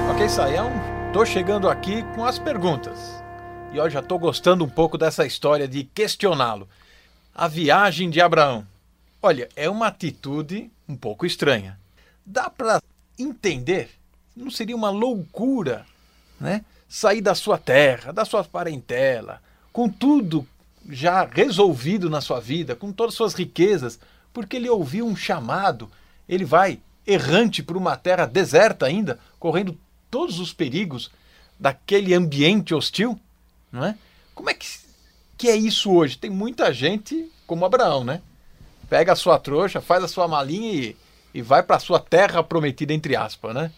Ok, 0.08 0.28
Saião? 0.30 0.75
Tô 1.16 1.24
chegando 1.24 1.66
aqui 1.66 2.02
com 2.14 2.26
as 2.26 2.38
perguntas. 2.38 2.98
E 3.72 3.78
eu 3.78 3.88
já 3.88 4.02
tô 4.02 4.18
gostando 4.18 4.62
um 4.62 4.68
pouco 4.68 4.98
dessa 4.98 5.24
história 5.24 5.66
de 5.66 5.82
questioná-lo. 5.82 6.68
A 7.34 7.48
viagem 7.48 8.10
de 8.10 8.20
Abraão. 8.20 8.66
Olha, 9.22 9.48
é 9.56 9.66
uma 9.66 9.86
atitude 9.86 10.70
um 10.86 10.94
pouco 10.94 11.24
estranha. 11.24 11.80
Dá 12.22 12.50
para 12.50 12.82
entender? 13.18 13.88
Não 14.36 14.50
seria 14.50 14.76
uma 14.76 14.90
loucura, 14.90 15.86
né? 16.38 16.62
Sair 16.86 17.22
da 17.22 17.34
sua 17.34 17.56
terra, 17.56 18.12
da 18.12 18.26
sua 18.26 18.44
parentela, 18.44 19.40
com 19.72 19.88
tudo 19.88 20.46
já 20.86 21.24
resolvido 21.24 22.10
na 22.10 22.20
sua 22.20 22.40
vida, 22.40 22.76
com 22.76 22.92
todas 22.92 23.14
as 23.14 23.16
suas 23.16 23.32
riquezas, 23.32 23.98
porque 24.34 24.56
ele 24.56 24.68
ouviu 24.68 25.06
um 25.06 25.16
chamado, 25.16 25.90
ele 26.28 26.44
vai 26.44 26.78
errante 27.06 27.62
por 27.62 27.74
uma 27.74 27.96
terra 27.96 28.26
deserta 28.26 28.84
ainda, 28.84 29.18
correndo 29.40 29.78
todos 30.10 30.38
os 30.40 30.52
perigos 30.52 31.10
daquele 31.58 32.14
ambiente 32.14 32.74
hostil, 32.74 33.18
não 33.72 33.84
é? 33.84 33.96
Como 34.34 34.50
é 34.50 34.54
que, 34.54 34.66
que 35.36 35.48
é 35.48 35.56
isso 35.56 35.90
hoje? 35.90 36.18
Tem 36.18 36.30
muita 36.30 36.72
gente 36.72 37.30
como 37.46 37.64
Abraão, 37.64 38.04
né? 38.04 38.20
Pega 38.88 39.12
a 39.12 39.16
sua 39.16 39.38
trouxa, 39.38 39.80
faz 39.80 40.04
a 40.04 40.08
sua 40.08 40.28
malinha 40.28 40.72
e, 40.72 40.96
e 41.34 41.42
vai 41.42 41.62
para 41.62 41.76
a 41.76 41.80
sua 41.80 41.98
terra 41.98 42.42
prometida, 42.42 42.92
entre 42.92 43.16
aspas, 43.16 43.54
né? 43.54 43.72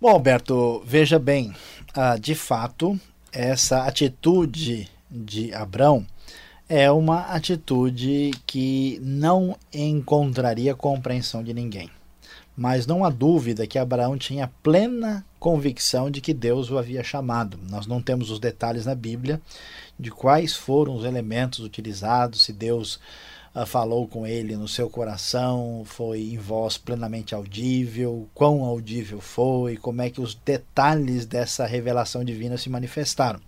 Bom, 0.00 0.10
Alberto, 0.10 0.82
veja 0.86 1.18
bem, 1.18 1.54
ah, 1.94 2.16
de 2.16 2.34
fato, 2.34 2.98
essa 3.32 3.84
atitude 3.84 4.88
de 5.10 5.52
Abraão 5.52 6.06
é 6.68 6.90
uma 6.90 7.22
atitude 7.22 8.30
que 8.46 8.98
não 9.02 9.56
encontraria 9.72 10.74
compreensão 10.74 11.42
de 11.42 11.52
ninguém 11.52 11.90
mas 12.58 12.88
não 12.88 13.04
há 13.04 13.08
dúvida 13.08 13.68
que 13.68 13.78
Abraão 13.78 14.18
tinha 14.18 14.50
plena 14.64 15.24
convicção 15.38 16.10
de 16.10 16.20
que 16.20 16.34
Deus 16.34 16.72
o 16.72 16.76
havia 16.76 17.04
chamado. 17.04 17.56
Nós 17.70 17.86
não 17.86 18.02
temos 18.02 18.32
os 18.32 18.40
detalhes 18.40 18.84
na 18.84 18.96
Bíblia 18.96 19.40
de 19.96 20.10
quais 20.10 20.56
foram 20.56 20.96
os 20.96 21.04
elementos 21.04 21.60
utilizados, 21.60 22.42
se 22.42 22.52
Deus 22.52 22.98
uh, 23.54 23.64
falou 23.64 24.08
com 24.08 24.26
ele 24.26 24.56
no 24.56 24.66
seu 24.66 24.90
coração, 24.90 25.84
foi 25.84 26.32
em 26.32 26.36
voz 26.36 26.76
plenamente 26.76 27.32
audível, 27.32 28.28
quão 28.34 28.64
audível 28.64 29.20
foi, 29.20 29.76
como 29.76 30.02
é 30.02 30.10
que 30.10 30.20
os 30.20 30.34
detalhes 30.34 31.26
dessa 31.26 31.64
revelação 31.64 32.24
divina 32.24 32.58
se 32.58 32.68
manifestaram. 32.68 33.38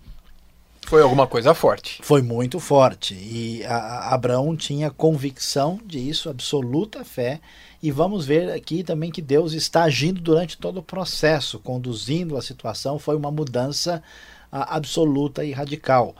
Foi 0.87 1.01
alguma 1.01 1.27
coisa 1.27 1.53
forte. 1.53 1.99
Foi 2.01 2.21
muito 2.21 2.59
forte. 2.59 3.13
E 3.13 3.63
a, 3.65 3.75
a 3.75 4.13
Abraão 4.13 4.55
tinha 4.55 4.89
convicção 4.89 5.79
disso, 5.85 6.29
absoluta 6.29 7.03
fé, 7.05 7.39
e 7.81 7.89
vamos 7.89 8.25
ver 8.25 8.51
aqui 8.51 8.83
também 8.83 9.11
que 9.11 9.21
Deus 9.21 9.53
está 9.53 9.83
agindo 9.83 10.21
durante 10.21 10.57
todo 10.57 10.77
o 10.77 10.83
processo, 10.83 11.59
conduzindo 11.59 12.37
a 12.37 12.41
situação. 12.41 12.99
Foi 12.99 13.15
uma 13.15 13.31
mudança 13.31 14.03
ah, 14.51 14.75
absoluta 14.75 15.43
e 15.43 15.51
radical. 15.51 16.15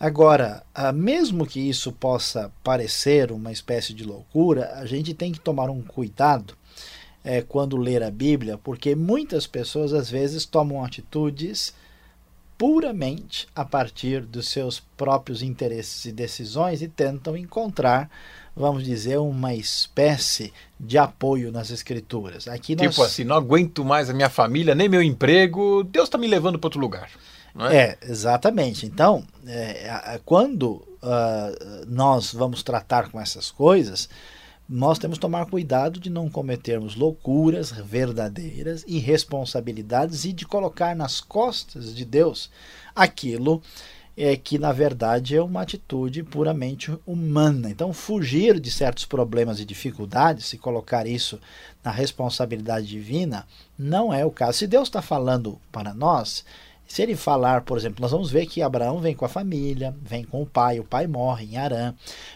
Agora, 0.00 0.64
ah, 0.74 0.90
mesmo 0.90 1.46
que 1.46 1.60
isso 1.60 1.92
possa 1.92 2.50
parecer 2.64 3.30
uma 3.30 3.52
espécie 3.52 3.92
de 3.92 4.04
loucura, 4.04 4.72
a 4.74 4.86
gente 4.86 5.12
tem 5.12 5.30
que 5.32 5.40
tomar 5.40 5.68
um 5.68 5.82
cuidado 5.82 6.56
é, 7.22 7.42
quando 7.42 7.76
ler 7.76 8.02
a 8.02 8.10
Bíblia, 8.10 8.58
porque 8.58 8.94
muitas 8.94 9.46
pessoas 9.46 9.92
às 9.92 10.10
vezes 10.10 10.44
tomam 10.44 10.84
atitudes 10.84 11.74
puramente 12.58 13.48
a 13.54 13.64
partir 13.64 14.22
dos 14.22 14.48
seus 14.48 14.80
próprios 14.80 15.42
interesses 15.42 16.04
e 16.04 16.12
decisões 16.12 16.80
e 16.80 16.88
tentam 16.88 17.36
encontrar 17.36 18.10
vamos 18.54 18.84
dizer, 18.84 19.18
uma 19.18 19.54
espécie 19.54 20.52
de 20.78 20.98
apoio 20.98 21.50
nas 21.50 21.70
escrituras. 21.70 22.46
Aqui 22.48 22.76
nós... 22.76 22.90
Tipo 22.90 23.02
assim, 23.02 23.24
não 23.24 23.36
aguento 23.36 23.84
mais 23.84 24.10
a 24.10 24.12
minha 24.12 24.28
família, 24.28 24.74
nem 24.74 24.88
meu 24.88 25.02
emprego, 25.02 25.84
Deus 25.84 26.04
está 26.04 26.18
me 26.18 26.26
levando 26.26 26.58
para 26.58 26.66
outro 26.66 26.80
lugar. 26.80 27.10
É? 27.70 27.76
é? 27.76 27.98
exatamente. 28.02 28.86
Então, 28.86 29.24
é, 29.46 30.20
quando 30.24 30.82
uh, 31.02 31.86
nós 31.86 32.32
vamos 32.32 32.62
tratar 32.62 33.10
com 33.10 33.20
essas 33.20 33.50
coisas, 33.50 34.08
nós 34.68 34.98
temos 34.98 35.18
que 35.18 35.22
tomar 35.22 35.46
cuidado 35.46 36.00
de 36.00 36.08
não 36.08 36.30
cometermos 36.30 36.96
loucuras 36.96 37.70
verdadeiras, 37.70 38.84
irresponsabilidades 38.86 40.24
e 40.24 40.32
de 40.32 40.46
colocar 40.46 40.96
nas 40.96 41.20
costas 41.20 41.94
de 41.94 42.04
Deus 42.04 42.50
aquilo 42.94 43.62
é 44.16 44.36
que 44.36 44.58
na 44.58 44.72
verdade 44.72 45.36
é 45.36 45.42
uma 45.42 45.62
atitude 45.62 46.22
puramente 46.22 46.96
humana. 47.06 47.70
Então, 47.70 47.92
fugir 47.92 48.60
de 48.60 48.70
certos 48.70 49.04
problemas 49.04 49.58
e 49.60 49.64
dificuldades, 49.64 50.52
e 50.52 50.58
colocar 50.58 51.06
isso 51.06 51.40
na 51.82 51.90
responsabilidade 51.90 52.86
divina, 52.86 53.46
não 53.78 54.12
é 54.12 54.24
o 54.24 54.30
caso. 54.30 54.58
Se 54.58 54.66
Deus 54.66 54.88
está 54.88 55.00
falando 55.00 55.58
para 55.70 55.94
nós, 55.94 56.44
Se 56.92 57.00
ele 57.00 57.16
falar, 57.16 57.62
por 57.62 57.78
exemplo, 57.78 58.02
nós 58.02 58.10
vamos 58.10 58.30
ver 58.30 58.44
que 58.44 58.60
Abraão 58.60 59.00
vem 59.00 59.14
com 59.14 59.24
a 59.24 59.28
família, 59.28 59.96
vem 60.02 60.22
com 60.22 60.42
o 60.42 60.46
pai, 60.46 60.78
o 60.78 60.84
pai 60.84 61.06
morre 61.06 61.46
em 61.46 61.56
Arã, 61.56 61.94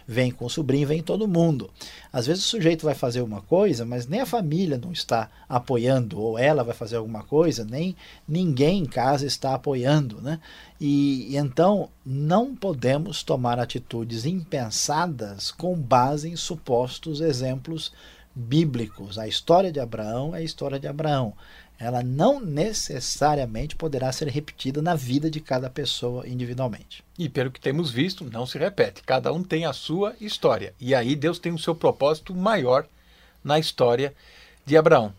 vem 0.09 0.31
com 0.31 0.47
o 0.47 0.49
sobrinho, 0.49 0.89
vem 0.89 1.03
todo 1.03 1.29
mundo. 1.29 1.69
Às 2.11 2.27
vezes 2.27 2.43
o 2.47 2.49
sujeito 2.49 2.87
vai 2.87 2.95
fazer 2.95 3.21
uma 3.21 3.43
coisa, 3.43 3.85
mas 3.85 4.07
nem 4.07 4.23
a 4.23 4.25
família 4.25 4.81
não 4.83 4.93
está 4.93 5.29
apoiando, 5.47 6.19
ou 6.19 6.39
ela 6.39 6.65
vai 6.65 6.75
fazer 6.75 6.97
alguma 6.97 7.23
coisa, 7.23 7.67
nem 7.67 7.95
ninguém 8.27 8.79
em 8.79 8.87
casa 8.87 9.27
está 9.27 9.53
apoiando, 9.53 10.23
né? 10.23 10.41
E, 10.81 11.35
e 11.35 11.37
então 11.37 11.91
não 12.03 12.57
podemos 12.57 13.23
tomar 13.23 13.59
atitudes 13.59 14.25
impensadas 14.25 15.51
com 15.51 15.77
base 15.77 16.31
em 16.31 16.37
supostos 16.37 17.21
exemplos 17.21 17.93
bíblicos. 18.35 19.19
A 19.19 19.29
história 19.29 19.71
de 19.71 19.81
Abraão 19.81 20.35
é 20.35 20.39
a 20.39 20.43
história 20.43 20.81
de 20.81 20.89
Abraão 20.89 21.35
ela 21.79 22.03
não 22.03 22.41
necessariamente 22.41 23.77
poderá 23.77 24.11
ser 24.11 24.29
repetida 24.29 24.81
na 24.81 24.95
vida 24.95 25.31
de 25.31 25.41
cada 25.41 25.69
pessoa 25.69 26.27
individualmente. 26.27 27.05
E 27.19 27.29
pelo 27.29 27.51
que 27.51 27.61
temos 27.61 27.91
visto, 27.91 28.25
não 28.25 28.47
se 28.47 28.59
repete. 28.59 29.03
Cada 29.03 29.33
um 29.33 29.43
tem 29.43 29.67
a 29.67 29.73
sua 29.73 30.15
história. 30.21 30.75
E 30.81 30.95
aí 30.95 31.15
Deus 31.15 31.39
tem 31.39 31.53
o 31.53 31.59
seu 31.59 31.75
propósito 31.75 32.35
maior 32.35 32.87
na 33.45 33.59
história 33.59 34.15
de 34.65 34.77
Abraão. 34.77 35.13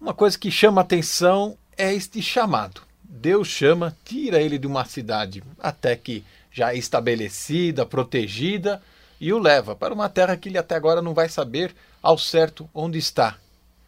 Uma 0.00 0.14
coisa 0.14 0.38
que 0.38 0.50
chama 0.50 0.80
atenção 0.80 1.56
é 1.76 1.92
este 1.92 2.22
chamado. 2.22 2.82
Deus 3.02 3.48
chama, 3.48 3.96
tira 4.04 4.40
ele 4.40 4.58
de 4.58 4.66
uma 4.66 4.84
cidade 4.84 5.42
até 5.58 5.96
que 5.96 6.24
já 6.52 6.74
estabelecida, 6.74 7.84
protegida, 7.84 8.80
e 9.20 9.32
o 9.32 9.38
leva 9.38 9.74
para 9.74 9.94
uma 9.94 10.08
terra 10.08 10.36
que 10.36 10.48
ele 10.48 10.58
até 10.58 10.74
agora 10.74 11.02
não 11.02 11.14
vai 11.14 11.28
saber 11.28 11.74
ao 12.02 12.18
certo 12.18 12.68
onde 12.74 12.98
está. 12.98 13.38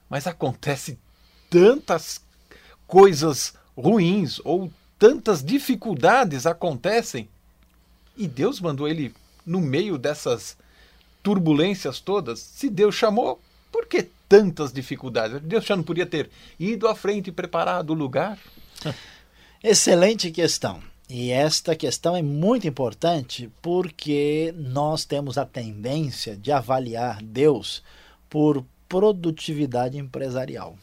Mas 0.09 0.26
acontece 0.26 0.99
tantas 1.50 2.21
coisas 2.87 3.55
ruins 3.76 4.41
ou 4.45 4.71
tantas 4.99 5.45
dificuldades 5.45 6.47
acontecem 6.47 7.29
e 8.17 8.26
Deus 8.26 8.61
mandou 8.61 8.88
ele 8.88 9.15
no 9.45 9.61
meio 9.61 9.99
dessas 9.99 10.57
turbulências 11.23 12.00
todas. 12.00 12.41
Se 12.41 12.71
Deus 12.71 12.95
chamou, 12.95 13.41
por 13.71 13.87
que 13.87 14.09
tantas 14.29 14.73
dificuldades? 14.73 15.41
Deus 15.43 15.65
já 15.65 15.76
não 15.76 15.83
podia 15.83 16.07
ter 16.07 16.31
ido 16.59 16.88
à 16.88 16.95
frente 16.95 17.29
e 17.29 17.33
preparado 17.33 17.91
o 17.91 17.95
lugar? 17.95 18.38
Excelente 19.62 20.31
questão. 20.31 20.83
E 21.09 21.31
esta 21.31 21.76
questão 21.76 22.17
é 22.17 22.23
muito 22.23 22.67
importante 22.67 23.50
porque 23.62 24.53
nós 24.57 25.05
temos 25.05 25.38
a 25.38 25.45
tendência 25.45 26.37
de 26.37 26.50
avaliar 26.50 27.23
Deus 27.23 27.83
por 28.29 28.65
produtividade 28.88 29.99
empresarial. 29.99 30.76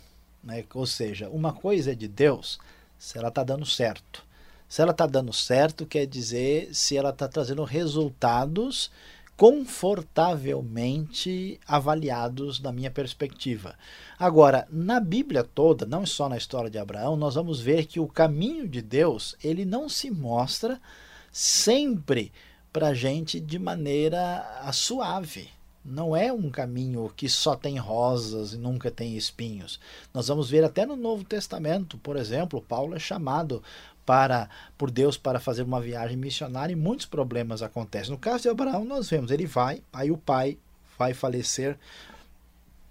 Né? 0.44 0.66
Ou 0.74 0.86
seja, 0.86 1.30
uma 1.30 1.54
coisa 1.54 1.94
é 1.94 1.96
de 1.96 2.08
Deus 2.08 2.60
se 2.98 3.18
ela 3.18 3.30
está 3.30 3.44
dando 3.44 3.66
certo. 3.66 4.24
Se 4.68 4.82
ela 4.82 4.92
está 4.92 5.06
dando 5.06 5.32
certo, 5.32 5.86
quer 5.86 6.06
dizer 6.06 6.74
se 6.74 6.98
ela 6.98 7.12
está 7.12 7.28
trazendo 7.28 7.64
resultados 7.64 8.92
confortavelmente 9.36 11.60
avaliados 11.68 12.60
da 12.60 12.72
minha 12.72 12.92
perspectiva. 12.92 13.76
Agora, 14.18 14.68
na 14.72 15.00
Bíblia 15.00 15.44
toda, 15.44 15.86
não 15.86 16.06
só 16.06 16.30
na 16.30 16.38
história 16.38 16.70
de 16.70 16.78
Abraão, 16.78 17.16
nós 17.16 17.36
vamos 17.36 17.60
ver 17.60 17.86
que 17.86 18.00
o 18.00 18.08
caminho 18.08 18.68
de 18.68 18.82
Deus 18.82 19.36
ele 19.44 19.66
não 19.66 19.90
se 19.90 20.12
mostra 20.12 20.80
sempre 21.32 22.32
para 22.72 22.90
a 22.90 22.94
gente 22.94 23.40
de 23.40 23.58
maneira 23.58 24.70
suave 24.72 25.50
não 25.84 26.16
é 26.16 26.32
um 26.32 26.50
caminho 26.50 27.12
que 27.16 27.28
só 27.28 27.56
tem 27.56 27.78
rosas 27.78 28.54
e 28.54 28.58
nunca 28.58 28.90
tem 28.90 29.18
espinhos. 29.18 29.80
Nós 30.14 30.28
vamos 30.28 30.50
ver 30.50 30.64
até 30.64 30.86
no 30.86 30.96
Novo 30.96 31.24
Testamento, 31.24 31.98
por 31.98 32.16
exemplo, 32.16 32.62
Paulo 32.62 32.96
é 32.96 33.00
chamado 33.00 33.62
para 34.06 34.50
por 34.78 34.92
Deus 34.92 35.18
para 35.18 35.40
fazer 35.40 35.64
uma 35.64 35.82
viagem 35.82 36.18
missionária 36.18 36.74
e 36.74 36.78
muitos 36.78 37.06
problemas 37.06 37.62
acontecem. 37.62 38.12
No 38.12 38.18
caso 38.18 38.44
de 38.44 38.50
Abraão, 38.50 38.86
nós 38.86 39.10
vemos, 39.10 39.32
ele 39.32 39.46
vai, 39.46 39.82
aí 39.92 40.12
o 40.12 40.18
pai 40.18 40.58
vai 40.98 41.14
falecer 41.14 41.78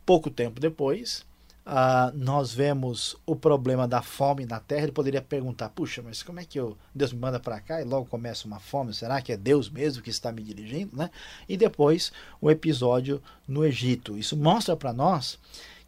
pouco 0.05 0.31
tempo 0.31 0.61
depois, 0.61 1.25
Uh, 1.65 2.11
nós 2.17 2.53
vemos 2.53 3.17
o 3.25 3.37
problema 3.37 3.87
da 3.87 4.03
fome 4.03 4.45
na 4.45 4.59
terra, 4.59 4.83
ele 4.83 4.93
poderia 4.93 5.23
perguntar: 5.23 5.69
puxa, 5.69 6.03
mas 6.03 6.21
como 6.21 6.41
é 6.41 6.45
que 6.45 6.59
eu, 6.59 6.77
Deus 6.93 7.13
me 7.13 7.21
manda 7.21 7.39
para 7.39 7.61
cá 7.61 7.81
e 7.81 7.85
logo 7.85 8.07
começa 8.07 8.49
uma 8.49 8.59
fome? 8.59 8.93
Será 8.93 9.23
que 9.23 9.33
é 9.33 9.37
Deus 9.37 9.71
mesmo 9.71 10.03
que 10.03 10.11
está 10.11 10.33
me 10.33 10.43
dirigindo? 10.43 10.97
Né? 10.97 11.09
E 11.49 11.57
depois 11.57 12.13
o 12.41 12.51
episódio 12.51 13.23
no 13.47 13.65
Egito. 13.65 14.19
Isso 14.19 14.37
mostra 14.37 14.77
para 14.77 14.93
nós 14.93 15.39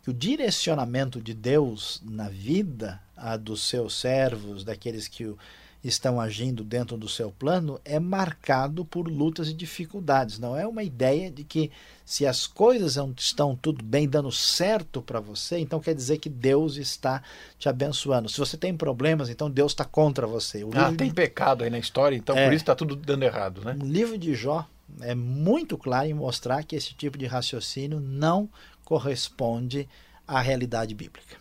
que 0.00 0.10
o 0.10 0.14
direcionamento 0.14 1.20
de 1.20 1.34
Deus 1.34 2.00
na 2.04 2.28
vida 2.28 3.02
uh, 3.16 3.36
dos 3.36 3.62
seus 3.62 3.98
servos, 3.98 4.62
daqueles 4.62 5.08
que 5.08 5.24
o 5.24 5.36
estão 5.84 6.18
agindo 6.18 6.64
dentro 6.64 6.96
do 6.96 7.08
seu 7.08 7.30
plano 7.30 7.78
é 7.84 8.00
marcado 8.00 8.84
por 8.84 9.06
lutas 9.06 9.48
e 9.48 9.54
dificuldades. 9.54 10.38
Não 10.38 10.56
é 10.56 10.66
uma 10.66 10.82
ideia 10.82 11.30
de 11.30 11.44
que 11.44 11.70
se 12.06 12.26
as 12.26 12.46
coisas 12.46 12.96
estão 13.18 13.54
tudo 13.54 13.84
bem, 13.84 14.08
dando 14.08 14.32
certo 14.32 15.02
para 15.02 15.20
você, 15.20 15.58
então 15.58 15.80
quer 15.80 15.94
dizer 15.94 16.18
que 16.18 16.30
Deus 16.30 16.76
está 16.76 17.22
te 17.58 17.68
abençoando. 17.68 18.30
Se 18.30 18.38
você 18.38 18.56
tem 18.56 18.74
problemas, 18.74 19.28
então 19.28 19.50
Deus 19.50 19.72
está 19.72 19.84
contra 19.84 20.26
você. 20.26 20.64
O 20.64 20.70
ah, 20.74 20.92
tem 20.92 21.08
de... 21.08 21.14
pecado 21.14 21.64
aí 21.64 21.70
na 21.70 21.78
história, 21.78 22.16
então 22.16 22.36
é, 22.36 22.44
por 22.46 22.54
isso 22.54 22.62
está 22.62 22.74
tudo 22.74 22.96
dando 22.96 23.22
errado, 23.22 23.62
né? 23.62 23.76
O 23.78 23.84
livro 23.84 24.16
de 24.16 24.34
Jó 24.34 24.66
é 25.02 25.14
muito 25.14 25.76
claro 25.76 26.08
em 26.08 26.14
mostrar 26.14 26.64
que 26.64 26.76
esse 26.76 26.94
tipo 26.94 27.18
de 27.18 27.26
raciocínio 27.26 28.00
não 28.00 28.48
corresponde 28.84 29.86
à 30.26 30.40
realidade 30.40 30.94
bíblica. 30.94 31.36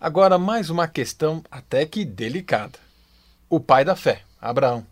Agora, 0.00 0.36
mais 0.36 0.68
uma 0.68 0.88
questão 0.88 1.44
até 1.48 1.86
que 1.86 2.04
delicada 2.04 2.78
o 3.52 3.60
pai 3.60 3.84
da 3.84 3.94
fé, 3.94 4.22
Abraão. 4.40 4.86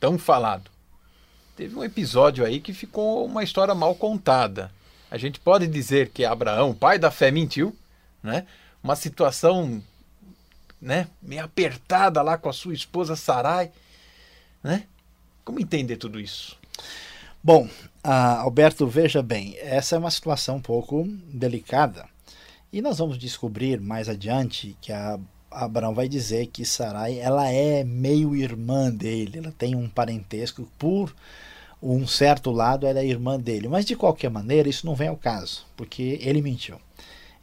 Tão 0.00 0.18
falado. 0.18 0.70
Teve 1.54 1.76
um 1.76 1.84
episódio 1.84 2.46
aí 2.46 2.58
que 2.58 2.72
ficou 2.72 3.26
uma 3.26 3.44
história 3.44 3.74
mal 3.74 3.94
contada. 3.94 4.72
A 5.10 5.18
gente 5.18 5.38
pode 5.38 5.66
dizer 5.66 6.08
que 6.08 6.24
Abraão, 6.24 6.74
pai 6.74 6.98
da 6.98 7.10
fé, 7.10 7.30
mentiu, 7.30 7.76
né? 8.22 8.46
Uma 8.82 8.96
situação, 8.96 9.82
né, 10.80 11.08
meio 11.20 11.44
apertada 11.44 12.22
lá 12.22 12.38
com 12.38 12.48
a 12.48 12.54
sua 12.54 12.72
esposa 12.72 13.16
Sarai, 13.16 13.70
né? 14.64 14.86
Como 15.44 15.60
entender 15.60 15.98
tudo 15.98 16.18
isso? 16.18 16.56
Bom, 17.44 17.66
uh, 18.02 18.38
Alberto, 18.38 18.86
veja 18.86 19.22
bem, 19.22 19.58
essa 19.58 19.94
é 19.94 19.98
uma 19.98 20.10
situação 20.10 20.56
um 20.56 20.62
pouco 20.62 21.04
delicada. 21.28 22.08
E 22.72 22.80
nós 22.80 22.96
vamos 22.96 23.18
descobrir 23.18 23.78
mais 23.78 24.08
adiante 24.08 24.74
que 24.80 24.90
a 24.90 25.20
Abraão 25.54 25.94
vai 25.94 26.08
dizer 26.08 26.46
que 26.46 26.64
Sarai 26.64 27.18
ela 27.18 27.50
é 27.50 27.84
meio 27.84 28.34
irmã 28.34 28.90
dele, 28.90 29.38
ela 29.38 29.52
tem 29.56 29.74
um 29.74 29.88
parentesco 29.88 30.68
por 30.78 31.14
um 31.82 32.06
certo 32.06 32.50
lado, 32.50 32.86
ela 32.86 33.00
é 33.00 33.06
irmã 33.06 33.38
dele. 33.38 33.68
Mas 33.68 33.84
de 33.84 33.96
qualquer 33.96 34.30
maneira, 34.30 34.68
isso 34.68 34.86
não 34.86 34.94
vem 34.94 35.08
ao 35.08 35.16
caso, 35.16 35.66
porque 35.76 36.18
ele 36.22 36.40
mentiu. 36.40 36.78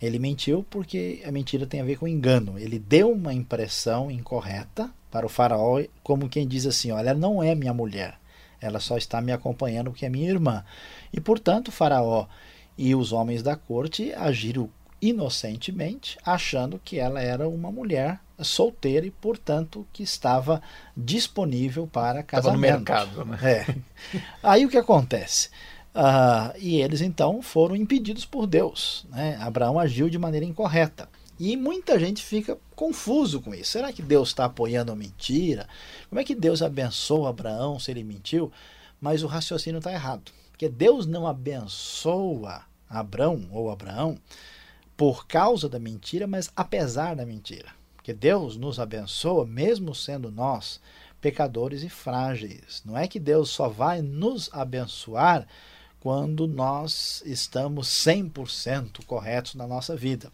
Ele 0.01 0.17
mentiu 0.17 0.65
porque 0.69 1.21
a 1.25 1.31
mentira 1.31 1.67
tem 1.67 1.81
a 1.81 1.85
ver 1.85 1.97
com 1.97 2.07
engano. 2.07 2.57
Ele 2.57 2.79
deu 2.79 3.11
uma 3.11 3.33
impressão 3.33 4.09
incorreta 4.09 4.89
para 5.11 5.25
o 5.25 5.29
faraó, 5.29 5.83
como 6.01 6.29
quem 6.29 6.47
diz 6.47 6.65
assim: 6.65 6.91
olha, 6.91 7.09
ela 7.09 7.19
não 7.19 7.43
é 7.43 7.53
minha 7.53 7.73
mulher, 7.73 8.17
ela 8.61 8.79
só 8.79 8.97
está 8.97 9.19
me 9.19 9.31
acompanhando 9.31 9.91
porque 9.91 10.05
é 10.05 10.09
minha 10.09 10.29
irmã. 10.29 10.63
E 11.11 11.19
portanto, 11.19 11.67
o 11.67 11.71
faraó 11.71 12.27
e 12.77 12.95
os 12.95 13.11
homens 13.11 13.43
da 13.43 13.57
corte 13.57 14.13
agiram 14.13 14.69
inocentemente, 15.01 16.17
achando 16.25 16.79
que 16.83 16.99
ela 16.99 17.21
era 17.21 17.47
uma 17.47 17.71
mulher 17.71 18.19
solteira 18.41 19.05
e, 19.05 19.11
portanto, 19.11 19.85
que 19.91 20.03
estava 20.03 20.61
disponível 20.95 21.87
para 21.87 22.23
casamento. 22.23 22.81
Estava 22.81 23.05
no 23.15 23.25
mercado, 23.25 23.25
né? 23.25 23.39
É. 23.43 23.75
Aí 24.41 24.65
o 24.65 24.69
que 24.69 24.77
acontece? 24.77 25.49
Uh, 25.93 26.55
e 26.57 26.81
eles 26.81 27.01
então 27.01 27.41
foram 27.41 27.75
impedidos 27.75 28.25
por 28.25 28.47
Deus. 28.47 29.05
Né? 29.09 29.37
Abraão 29.41 29.79
agiu 29.79 30.09
de 30.09 30.17
maneira 30.17 30.45
incorreta. 30.45 31.09
E 31.39 31.55
muita 31.55 31.97
gente 31.97 32.21
fica 32.21 32.57
confuso 32.75 33.41
com 33.41 33.53
isso. 33.53 33.71
Será 33.71 33.93
que 33.93 34.01
Deus 34.01 34.29
está 34.29 34.45
apoiando 34.45 34.91
a 34.91 34.95
mentira? 34.95 35.67
Como 36.09 36.19
é 36.19 36.23
que 36.23 36.35
Deus 36.35 36.61
abençoa 36.61 37.29
Abraão 37.29 37.79
se 37.79 37.91
ele 37.91 38.03
mentiu? 38.03 38.51
Mas 38.99 39.23
o 39.23 39.27
raciocínio 39.27 39.77
está 39.77 39.91
errado. 39.91 40.31
Porque 40.51 40.67
Deus 40.67 41.05
não 41.05 41.25
abençoa 41.25 42.63
Abraão 42.89 43.47
ou 43.51 43.71
Abraão 43.71 44.17
por 44.99 45.25
causa 45.27 45.69
da 45.69 45.79
mentira, 45.79 46.27
mas 46.27 46.51
apesar 46.53 47.15
da 47.15 47.25
mentira. 47.25 47.69
Porque 47.95 48.13
Deus 48.13 48.57
nos 48.57 48.81
abençoa, 48.81 49.45
mesmo 49.45 49.95
sendo 49.95 50.29
nós 50.29 50.81
pecadores 51.21 51.83
e 51.83 51.89
frágeis. 51.89 52.81
Não 52.85 52.97
é 52.97 53.07
que 53.07 53.17
Deus 53.17 53.49
só 53.49 53.69
vai 53.69 54.01
nos 54.01 54.49
abençoar 54.51 55.47
quando 56.01 56.45
nós 56.45 57.23
estamos 57.25 57.87
100% 57.87 59.05
corretos 59.05 59.55
na 59.55 59.65
nossa 59.65 59.95
vida. 59.95 60.29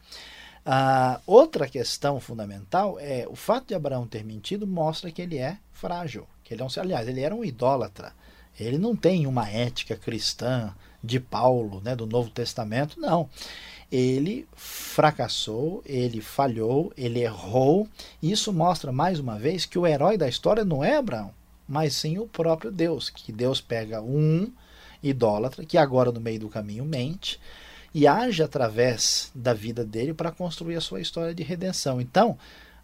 A 0.66 1.22
outra 1.28 1.68
questão 1.68 2.20
fundamental 2.20 2.98
é 3.00 3.28
o 3.30 3.36
fato 3.36 3.68
de 3.68 3.76
Abraão 3.76 4.08
ter 4.08 4.24
mentido 4.24 4.66
mostra 4.66 5.12
que 5.12 5.22
ele 5.22 5.38
é 5.38 5.60
frágil, 5.74 6.28
que 6.44 6.56
ele 6.56 6.64
é 6.64 6.66
um, 6.66 6.70
aliás, 6.82 7.08
ele 7.08 7.22
era 7.22 7.36
um 7.36 7.46
idólatra. 7.46 8.14
Ele 8.60 8.80
não 8.80 8.96
tem 8.96 9.28
uma 9.28 9.48
ética 9.48 9.96
cristã 9.96 10.74
de 11.04 11.20
Paulo, 11.20 11.82
né, 11.82 11.96
do 11.96 12.08
Novo 12.08 12.32
Testamento. 12.32 13.00
Não. 13.00 13.30
Ele 13.92 14.48
fracassou, 14.56 15.82
ele 15.86 16.22
falhou, 16.22 16.92
ele 16.98 17.22
errou. 17.22 17.88
Isso 18.22 18.52
mostra 18.52 18.92
mais 18.92 19.20
uma 19.20 19.38
vez 19.38 19.66
que 19.66 19.78
o 19.78 19.86
herói 19.86 20.18
da 20.18 20.28
história 20.28 20.66
não 20.66 20.84
é 20.84 20.96
Abraão, 20.96 21.32
mas 21.68 21.94
sim 21.94 22.18
o 22.18 22.28
próprio 22.28 22.72
Deus. 22.72 23.10
Que 23.10 23.32
Deus 23.32 23.62
pega 23.62 24.02
um 24.02 24.52
idólatra 25.02 25.66
que 25.66 25.78
agora 25.78 26.12
no 26.12 26.20
meio 26.20 26.40
do 26.40 26.50
caminho 26.50 26.84
mente 26.84 27.40
e 27.94 28.08
age 28.08 28.44
através 28.44 29.32
da 29.34 29.54
vida 29.54 29.86
dele 29.86 30.14
para 30.14 30.32
construir 30.32 30.76
a 30.76 30.82
sua 30.82 31.00
história 31.00 31.34
de 31.34 31.44
redenção. 31.44 32.02
Então, 32.02 32.38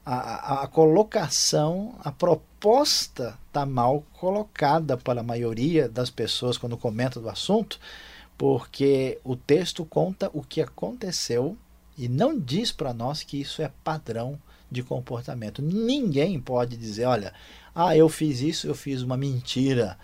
a, 0.06 0.16
a, 0.16 0.64
a 0.64 0.68
colocação, 0.68 1.96
a 2.04 2.12
proposta 2.12 3.38
está 3.48 3.66
mal 3.66 4.04
colocada 4.14 4.96
para 4.98 5.22
a 5.22 5.24
maioria 5.24 5.90
das 5.90 6.10
pessoas 6.10 6.58
quando 6.58 6.78
comenta 6.78 7.20
do 7.20 7.30
assunto, 7.30 7.80
porque 8.42 9.20
o 9.24 9.36
texto 9.36 9.86
conta 9.86 10.28
o 10.34 10.42
que 10.42 10.62
aconteceu 10.62 11.56
e 11.96 12.10
não 12.10 12.40
diz 12.40 12.72
para 12.72 12.92
nós 12.92 13.22
que 13.22 13.40
isso 13.40 13.62
é 13.62 13.72
padrão 13.84 14.40
de 14.72 14.82
comportamento. 14.82 15.62
Ninguém 15.62 16.40
pode 16.40 16.76
dizer, 16.76 17.06
olha, 17.06 17.36
ah, 17.76 17.96
eu 17.96 18.10
fiz 18.10 18.42
isso, 18.42 18.66
eu 18.66 18.74
fiz 18.74 19.04
uma 19.04 19.16
mentira 19.16 19.96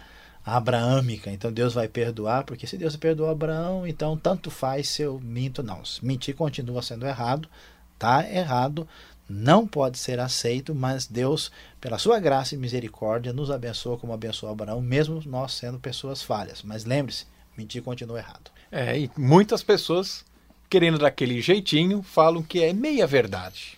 abraâmica, 0.46 1.32
então 1.32 1.52
Deus 1.52 1.74
vai 1.74 1.88
perdoar, 1.88 2.44
porque 2.44 2.68
se 2.68 2.78
Deus 2.78 2.96
perdoou 2.96 3.32
Abraão, 3.32 3.88
então 3.88 4.16
tanto 4.16 4.52
faz 4.52 4.88
se 4.88 5.02
eu 5.02 5.20
minto, 5.20 5.64
não. 5.64 5.82
Mentir 6.04 6.36
continua 6.36 6.84
sendo 6.84 7.08
errado, 7.08 7.50
tá 7.98 8.24
errado, 8.32 8.88
não 9.28 9.66
pode 9.66 9.98
ser 9.98 10.20
aceito, 10.20 10.76
mas 10.76 11.08
Deus, 11.08 11.52
pela 11.82 11.98
sua 11.98 12.20
graça 12.20 12.54
e 12.54 12.58
misericórdia, 12.60 13.34
nos 13.34 13.50
abençoa 13.50 13.98
como 13.98 14.14
abençoou 14.14 14.52
Abraão, 14.52 14.80
mesmo 14.80 15.24
nós 15.26 15.54
sendo 15.54 15.80
pessoas 15.80 16.22
falhas. 16.22 16.62
Mas 16.62 16.86
lembre-se, 16.86 17.26
mentir 17.58 17.82
continua 17.82 18.20
errado. 18.20 18.52
É, 18.72 18.98
e 18.98 19.10
muitas 19.18 19.64
pessoas, 19.64 20.24
querendo 20.70 21.00
daquele 21.00 21.42
jeitinho, 21.42 22.04
falam 22.04 22.44
que 22.44 22.64
é 22.64 22.72
meia 22.72 23.08
verdade. 23.08 23.78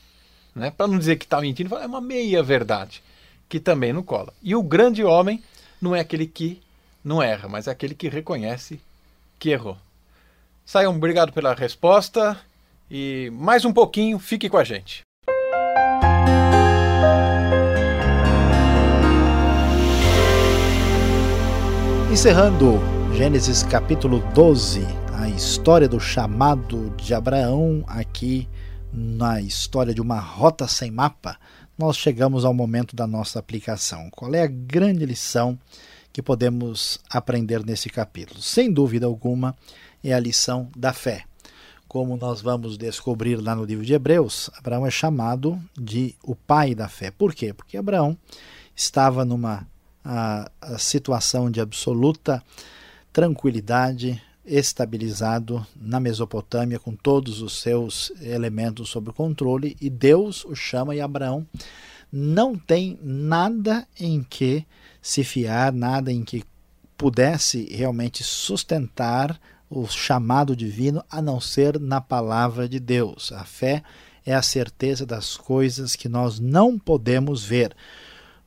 Né? 0.53 0.71
Para 0.71 0.87
não 0.87 0.99
dizer 0.99 1.15
que 1.15 1.25
está 1.25 1.39
mentindo, 1.39 1.75
é 1.77 1.85
uma 1.85 2.01
meia 2.01 2.43
verdade, 2.43 3.01
que 3.47 3.59
também 3.59 3.93
não 3.93 4.03
cola. 4.03 4.33
E 4.43 4.55
o 4.55 4.61
grande 4.61 5.03
homem 5.03 5.43
não 5.81 5.95
é 5.95 6.01
aquele 6.01 6.27
que 6.27 6.61
não 7.03 7.23
erra, 7.23 7.47
mas 7.47 7.67
é 7.67 7.71
aquele 7.71 7.95
que 7.95 8.09
reconhece 8.09 8.79
que 9.37 9.49
errou. 9.49 9.77
Saiam, 10.65 10.95
obrigado 10.95 11.31
pela 11.31 11.53
resposta 11.53 12.39
e 12.91 13.31
mais 13.33 13.63
um 13.63 13.71
pouquinho, 13.71 14.19
fique 14.19 14.49
com 14.49 14.57
a 14.57 14.63
gente. 14.63 15.01
Encerrando 22.11 22.98
Gênesis 23.19 23.63
capítulo 23.63 24.21
12, 24.33 24.79
a 25.11 25.27
história 25.27 25.89
do 25.89 25.99
chamado 25.99 26.89
de 26.91 27.13
Abraão, 27.13 27.83
aqui 27.85 28.47
na 28.93 29.41
história 29.41 29.93
de 29.93 29.99
uma 29.99 30.17
rota 30.17 30.69
sem 30.69 30.89
mapa 30.89 31.37
nós 31.77 31.97
chegamos 31.97 32.45
ao 32.45 32.53
momento 32.53 32.95
da 32.95 33.05
nossa 33.05 33.37
aplicação. 33.37 34.09
Qual 34.09 34.33
é 34.33 34.43
a 34.43 34.47
grande 34.47 35.05
lição 35.05 35.59
que 36.13 36.21
podemos 36.21 36.97
aprender 37.09 37.61
nesse 37.65 37.89
capítulo? 37.89 38.41
Sem 38.41 38.71
dúvida 38.71 39.05
alguma, 39.05 39.53
é 40.01 40.13
a 40.13 40.19
lição 40.19 40.71
da 40.73 40.93
fé. 40.93 41.25
Como 41.89 42.15
nós 42.15 42.39
vamos 42.39 42.77
descobrir 42.77 43.35
lá 43.35 43.53
no 43.53 43.65
livro 43.65 43.83
de 43.83 43.93
Hebreus, 43.93 44.49
Abraão 44.57 44.87
é 44.87 44.91
chamado 44.91 45.61
de 45.77 46.15
o 46.23 46.35
pai 46.35 46.73
da 46.73 46.87
fé. 46.87 47.11
Por 47.11 47.35
quê? 47.35 47.53
Porque 47.53 47.75
Abraão 47.75 48.17
estava 48.73 49.25
numa 49.25 49.67
a, 50.05 50.49
a 50.61 50.77
situação 50.77 51.51
de 51.51 51.59
absoluta 51.59 52.41
tranquilidade, 53.19 54.21
estabilizado 54.45 55.67
na 55.75 55.99
Mesopotâmia 55.99 56.79
com 56.79 56.95
todos 56.95 57.41
os 57.41 57.59
seus 57.59 58.13
elementos 58.21 58.87
sob 58.87 59.11
controle 59.11 59.75
e 59.81 59.89
Deus 59.89 60.45
o 60.45 60.55
chama 60.55 60.95
e 60.95 61.01
Abraão 61.01 61.45
não 62.09 62.55
tem 62.55 62.97
nada 63.03 63.85
em 63.99 64.23
que 64.23 64.65
se 65.01 65.25
fiar, 65.25 65.73
nada 65.73 66.13
em 66.13 66.23
que 66.23 66.45
pudesse 66.97 67.67
realmente 67.69 68.23
sustentar 68.23 69.37
o 69.69 69.85
chamado 69.85 70.55
divino 70.55 71.03
a 71.11 71.21
não 71.21 71.41
ser 71.41 71.77
na 71.77 71.99
palavra 71.99 72.69
de 72.69 72.79
Deus. 72.79 73.33
A 73.33 73.43
fé 73.43 73.83
é 74.25 74.33
a 74.33 74.41
certeza 74.41 75.05
das 75.05 75.35
coisas 75.35 75.93
que 75.93 76.07
nós 76.07 76.39
não 76.39 76.79
podemos 76.79 77.43
ver, 77.43 77.75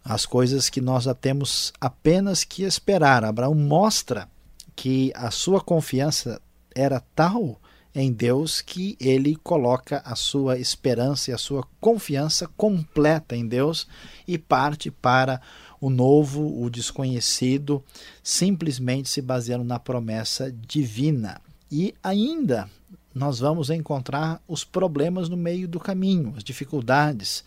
as 0.03 0.25
coisas 0.25 0.71
que 0.71 0.81
nós 0.81 1.07
temos 1.21 1.75
apenas 1.79 2.43
que 2.43 2.63
esperar. 2.63 3.23
Abraão 3.23 3.55
mostra 3.55 4.32
que 4.75 5.13
a 5.15 5.31
sua 5.31 5.61
confiança 5.61 6.41
era 6.75 7.01
tal 7.15 7.61
em 7.95 8.11
Deus 8.11 8.61
que 8.63 8.97
ele 8.99 9.37
coloca 9.37 10.01
a 10.05 10.15
sua 10.17 10.59
esperança 10.59 11.31
e 11.31 11.35
a 11.35 11.39
sua 11.39 11.67
confiança 11.81 12.49
completa 12.57 13.37
em 13.37 13.47
Deus 13.47 13.87
e 14.27 14.39
parte 14.39 14.91
para 14.91 15.41
o 15.81 15.91
novo, 15.91 16.63
o 16.63 16.71
desconhecido, 16.71 17.83
simplesmente 18.23 19.09
se 19.09 19.21
baseando 19.21 19.65
na 19.65 19.79
promessa 19.79 20.51
divina. 20.51 21.41
E 21.71 21.95
ainda 22.03 22.71
nós 23.15 23.41
vamos 23.41 23.69
encontrar 23.69 24.41
os 24.47 24.65
problemas 24.65 25.29
no 25.29 25.37
meio 25.37 25.69
do 25.69 25.81
caminho, 25.81 26.35
as 26.37 26.45
dificuldades. 26.45 27.45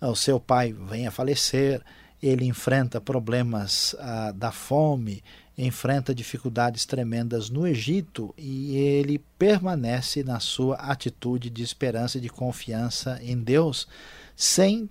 O 0.00 0.14
seu 0.14 0.38
pai 0.38 0.72
vem 0.72 1.06
a 1.06 1.10
falecer, 1.10 1.82
ele 2.22 2.46
enfrenta 2.46 3.00
problemas 3.00 3.94
ah, 3.98 4.32
da 4.32 4.50
fome, 4.50 5.22
enfrenta 5.56 6.14
dificuldades 6.14 6.84
tremendas 6.84 7.48
no 7.48 7.66
Egito 7.66 8.34
e 8.36 8.76
ele 8.76 9.18
permanece 9.38 10.24
na 10.24 10.40
sua 10.40 10.76
atitude 10.76 11.48
de 11.48 11.62
esperança 11.62 12.18
e 12.18 12.20
de 12.20 12.28
confiança 12.28 13.20
em 13.22 13.38
Deus, 13.38 13.86
sem 14.34 14.88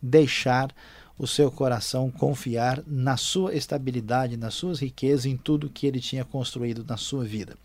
deixar 0.00 0.74
o 1.18 1.26
seu 1.26 1.50
coração 1.50 2.10
confiar 2.10 2.82
na 2.86 3.16
sua 3.16 3.54
estabilidade, 3.54 4.36
nas 4.36 4.54
suas 4.54 4.80
riquezas, 4.80 5.26
em 5.26 5.36
tudo 5.36 5.70
que 5.70 5.86
ele 5.86 6.00
tinha 6.00 6.24
construído 6.24 6.84
na 6.84 6.96
sua 6.96 7.24
vida. 7.24 7.56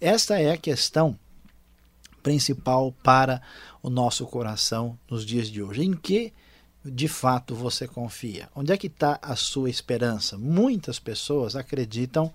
Esta 0.00 0.40
é 0.40 0.52
a 0.52 0.56
questão 0.56 1.18
principal 2.22 2.92
para 3.02 3.42
o 3.82 3.90
nosso 3.90 4.24
coração 4.26 4.98
nos 5.10 5.26
dias 5.26 5.48
de 5.48 5.62
hoje. 5.62 5.84
Em 5.84 5.92
que 5.92 6.32
de 6.84 7.08
fato 7.08 7.54
você 7.54 7.86
confia? 7.86 8.48
Onde 8.54 8.72
é 8.72 8.76
que 8.76 8.88
está 8.88 9.18
a 9.22 9.36
sua 9.36 9.70
esperança? 9.70 10.36
Muitas 10.36 10.98
pessoas 10.98 11.54
acreditam, 11.54 12.32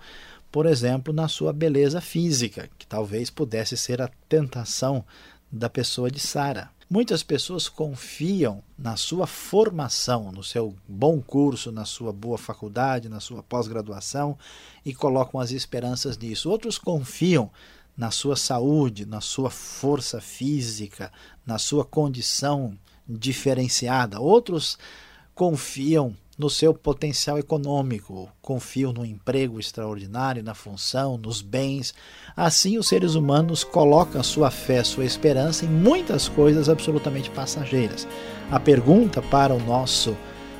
por 0.52 0.66
exemplo, 0.66 1.14
na 1.14 1.28
sua 1.28 1.52
beleza 1.52 2.00
física, 2.00 2.70
que 2.78 2.88
talvez 2.88 3.30
pudesse 3.30 3.76
ser 3.76 4.02
a 4.02 4.10
tentação 4.30 5.04
da 5.52 5.70
pessoa 5.70 6.10
de 6.10 6.20
Sara. 6.20 6.70
Muitas 6.90 7.22
pessoas 7.22 7.68
confiam 7.68 8.64
na 8.78 8.96
sua 8.96 9.28
formação, 9.28 10.32
no 10.32 10.42
seu 10.42 10.74
bom 10.88 11.22
curso, 11.22 11.70
na 11.70 11.84
sua 11.84 12.14
boa 12.14 12.38
faculdade, 12.38 13.10
na 13.10 13.20
sua 13.20 13.44
pós-graduação 13.44 14.38
e 14.86 14.94
colocam 14.94 15.42
as 15.42 15.52
esperanças 15.52 16.18
nisso. 16.18 16.50
Outros 16.50 16.78
confiam 16.78 17.52
na 17.98 18.10
sua 18.10 18.38
saúde, 18.38 19.06
na 19.06 19.20
sua 19.20 19.50
força 19.50 20.22
física, 20.22 21.12
na 21.46 21.58
sua 21.58 21.84
condição 21.84 22.78
diferenciada. 23.08 24.20
Outros 24.20 24.78
confiam 25.34 26.16
no 26.38 26.50
seu 26.50 26.74
potencial 26.74 27.40
econômico, 27.40 28.30
confiam 28.42 28.94
no 28.94 29.04
emprego 29.04 29.60
extraordinário, 29.60 30.44
na 30.44 30.54
função, 30.54 31.18
nos 31.18 31.42
bens. 31.42 31.96
Assim, 32.36 32.78
os 32.78 32.88
seres 32.88 33.16
humanos 33.16 33.64
colocam 33.64 34.22
sua 34.22 34.52
fé, 34.52 34.84
sua 34.84 35.06
esperança 35.06 35.66
em 35.66 35.70
muitas 35.70 36.30
coisas 36.30 36.70
absolutamente 36.70 37.32
passageiras. 37.32 38.08
A 38.52 38.60
pergunta 38.60 39.22
para 39.22 39.54
o 39.54 39.60
nosso 39.60 40.16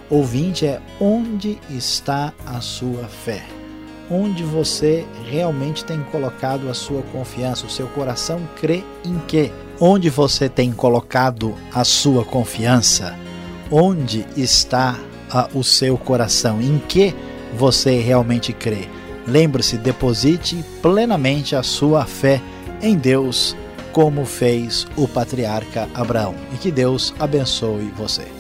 ouvinte 0.10 0.66
é: 0.66 0.82
onde 1.00 1.60
está 1.70 2.34
a 2.46 2.60
sua 2.60 3.08
fé? 3.08 3.67
Onde 4.10 4.44
você 4.44 5.06
realmente 5.30 5.84
tem 5.84 6.02
colocado 6.04 6.70
a 6.70 6.74
sua 6.74 7.02
confiança? 7.12 7.66
O 7.66 7.70
seu 7.70 7.88
coração 7.88 8.40
crê 8.60 8.84
em 9.04 9.20
quê? 9.28 9.52
Onde 9.80 10.10
você 10.10 10.48
tem 10.48 10.72
colocado 10.72 11.54
a 11.74 11.84
sua 11.84 12.24
confiança? 12.24 13.14
Onde 13.70 14.26
está 14.38 14.98
a, 15.30 15.50
o 15.54 15.62
seu 15.62 15.98
coração? 15.98 16.62
Em 16.62 16.80
que 16.80 17.14
você 17.58 18.00
realmente 18.00 18.54
crê? 18.54 18.88
Lembre-se, 19.28 19.78
deposite 19.78 20.64
plenamente 20.82 21.54
a 21.54 21.62
sua 21.62 22.06
fé 22.06 22.42
em 22.82 22.96
Deus, 22.96 23.58
como 23.92 24.24
fez 24.24 24.88
o 24.96 25.06
patriarca 25.06 25.90
Abraão. 25.94 26.34
E 26.54 26.58
que 26.58 26.72
Deus 26.72 27.14
abençoe 27.20 27.92
você. 27.98 28.37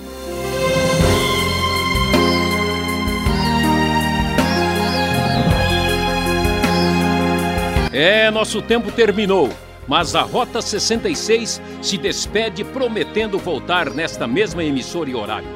É, 8.00 8.30
nosso 8.30 8.62
tempo 8.62 8.92
terminou 8.92 9.50
mas 9.88 10.14
a 10.16 10.22
Rota 10.22 10.62
66 10.62 11.62
se 11.82 11.98
despede 11.98 12.64
prometendo 12.64 13.40
voltar 13.40 13.90
nesta 13.90 14.28
mesma 14.28 14.64
emissora 14.64 15.10
e 15.10 15.16
horário. 15.16 15.48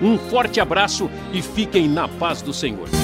Um 0.00 0.18
forte 0.18 0.60
abraço 0.60 1.10
e 1.32 1.40
fiquem 1.40 1.88
na 1.88 2.06
paz 2.06 2.42
do 2.42 2.52
Senhor. 2.52 3.01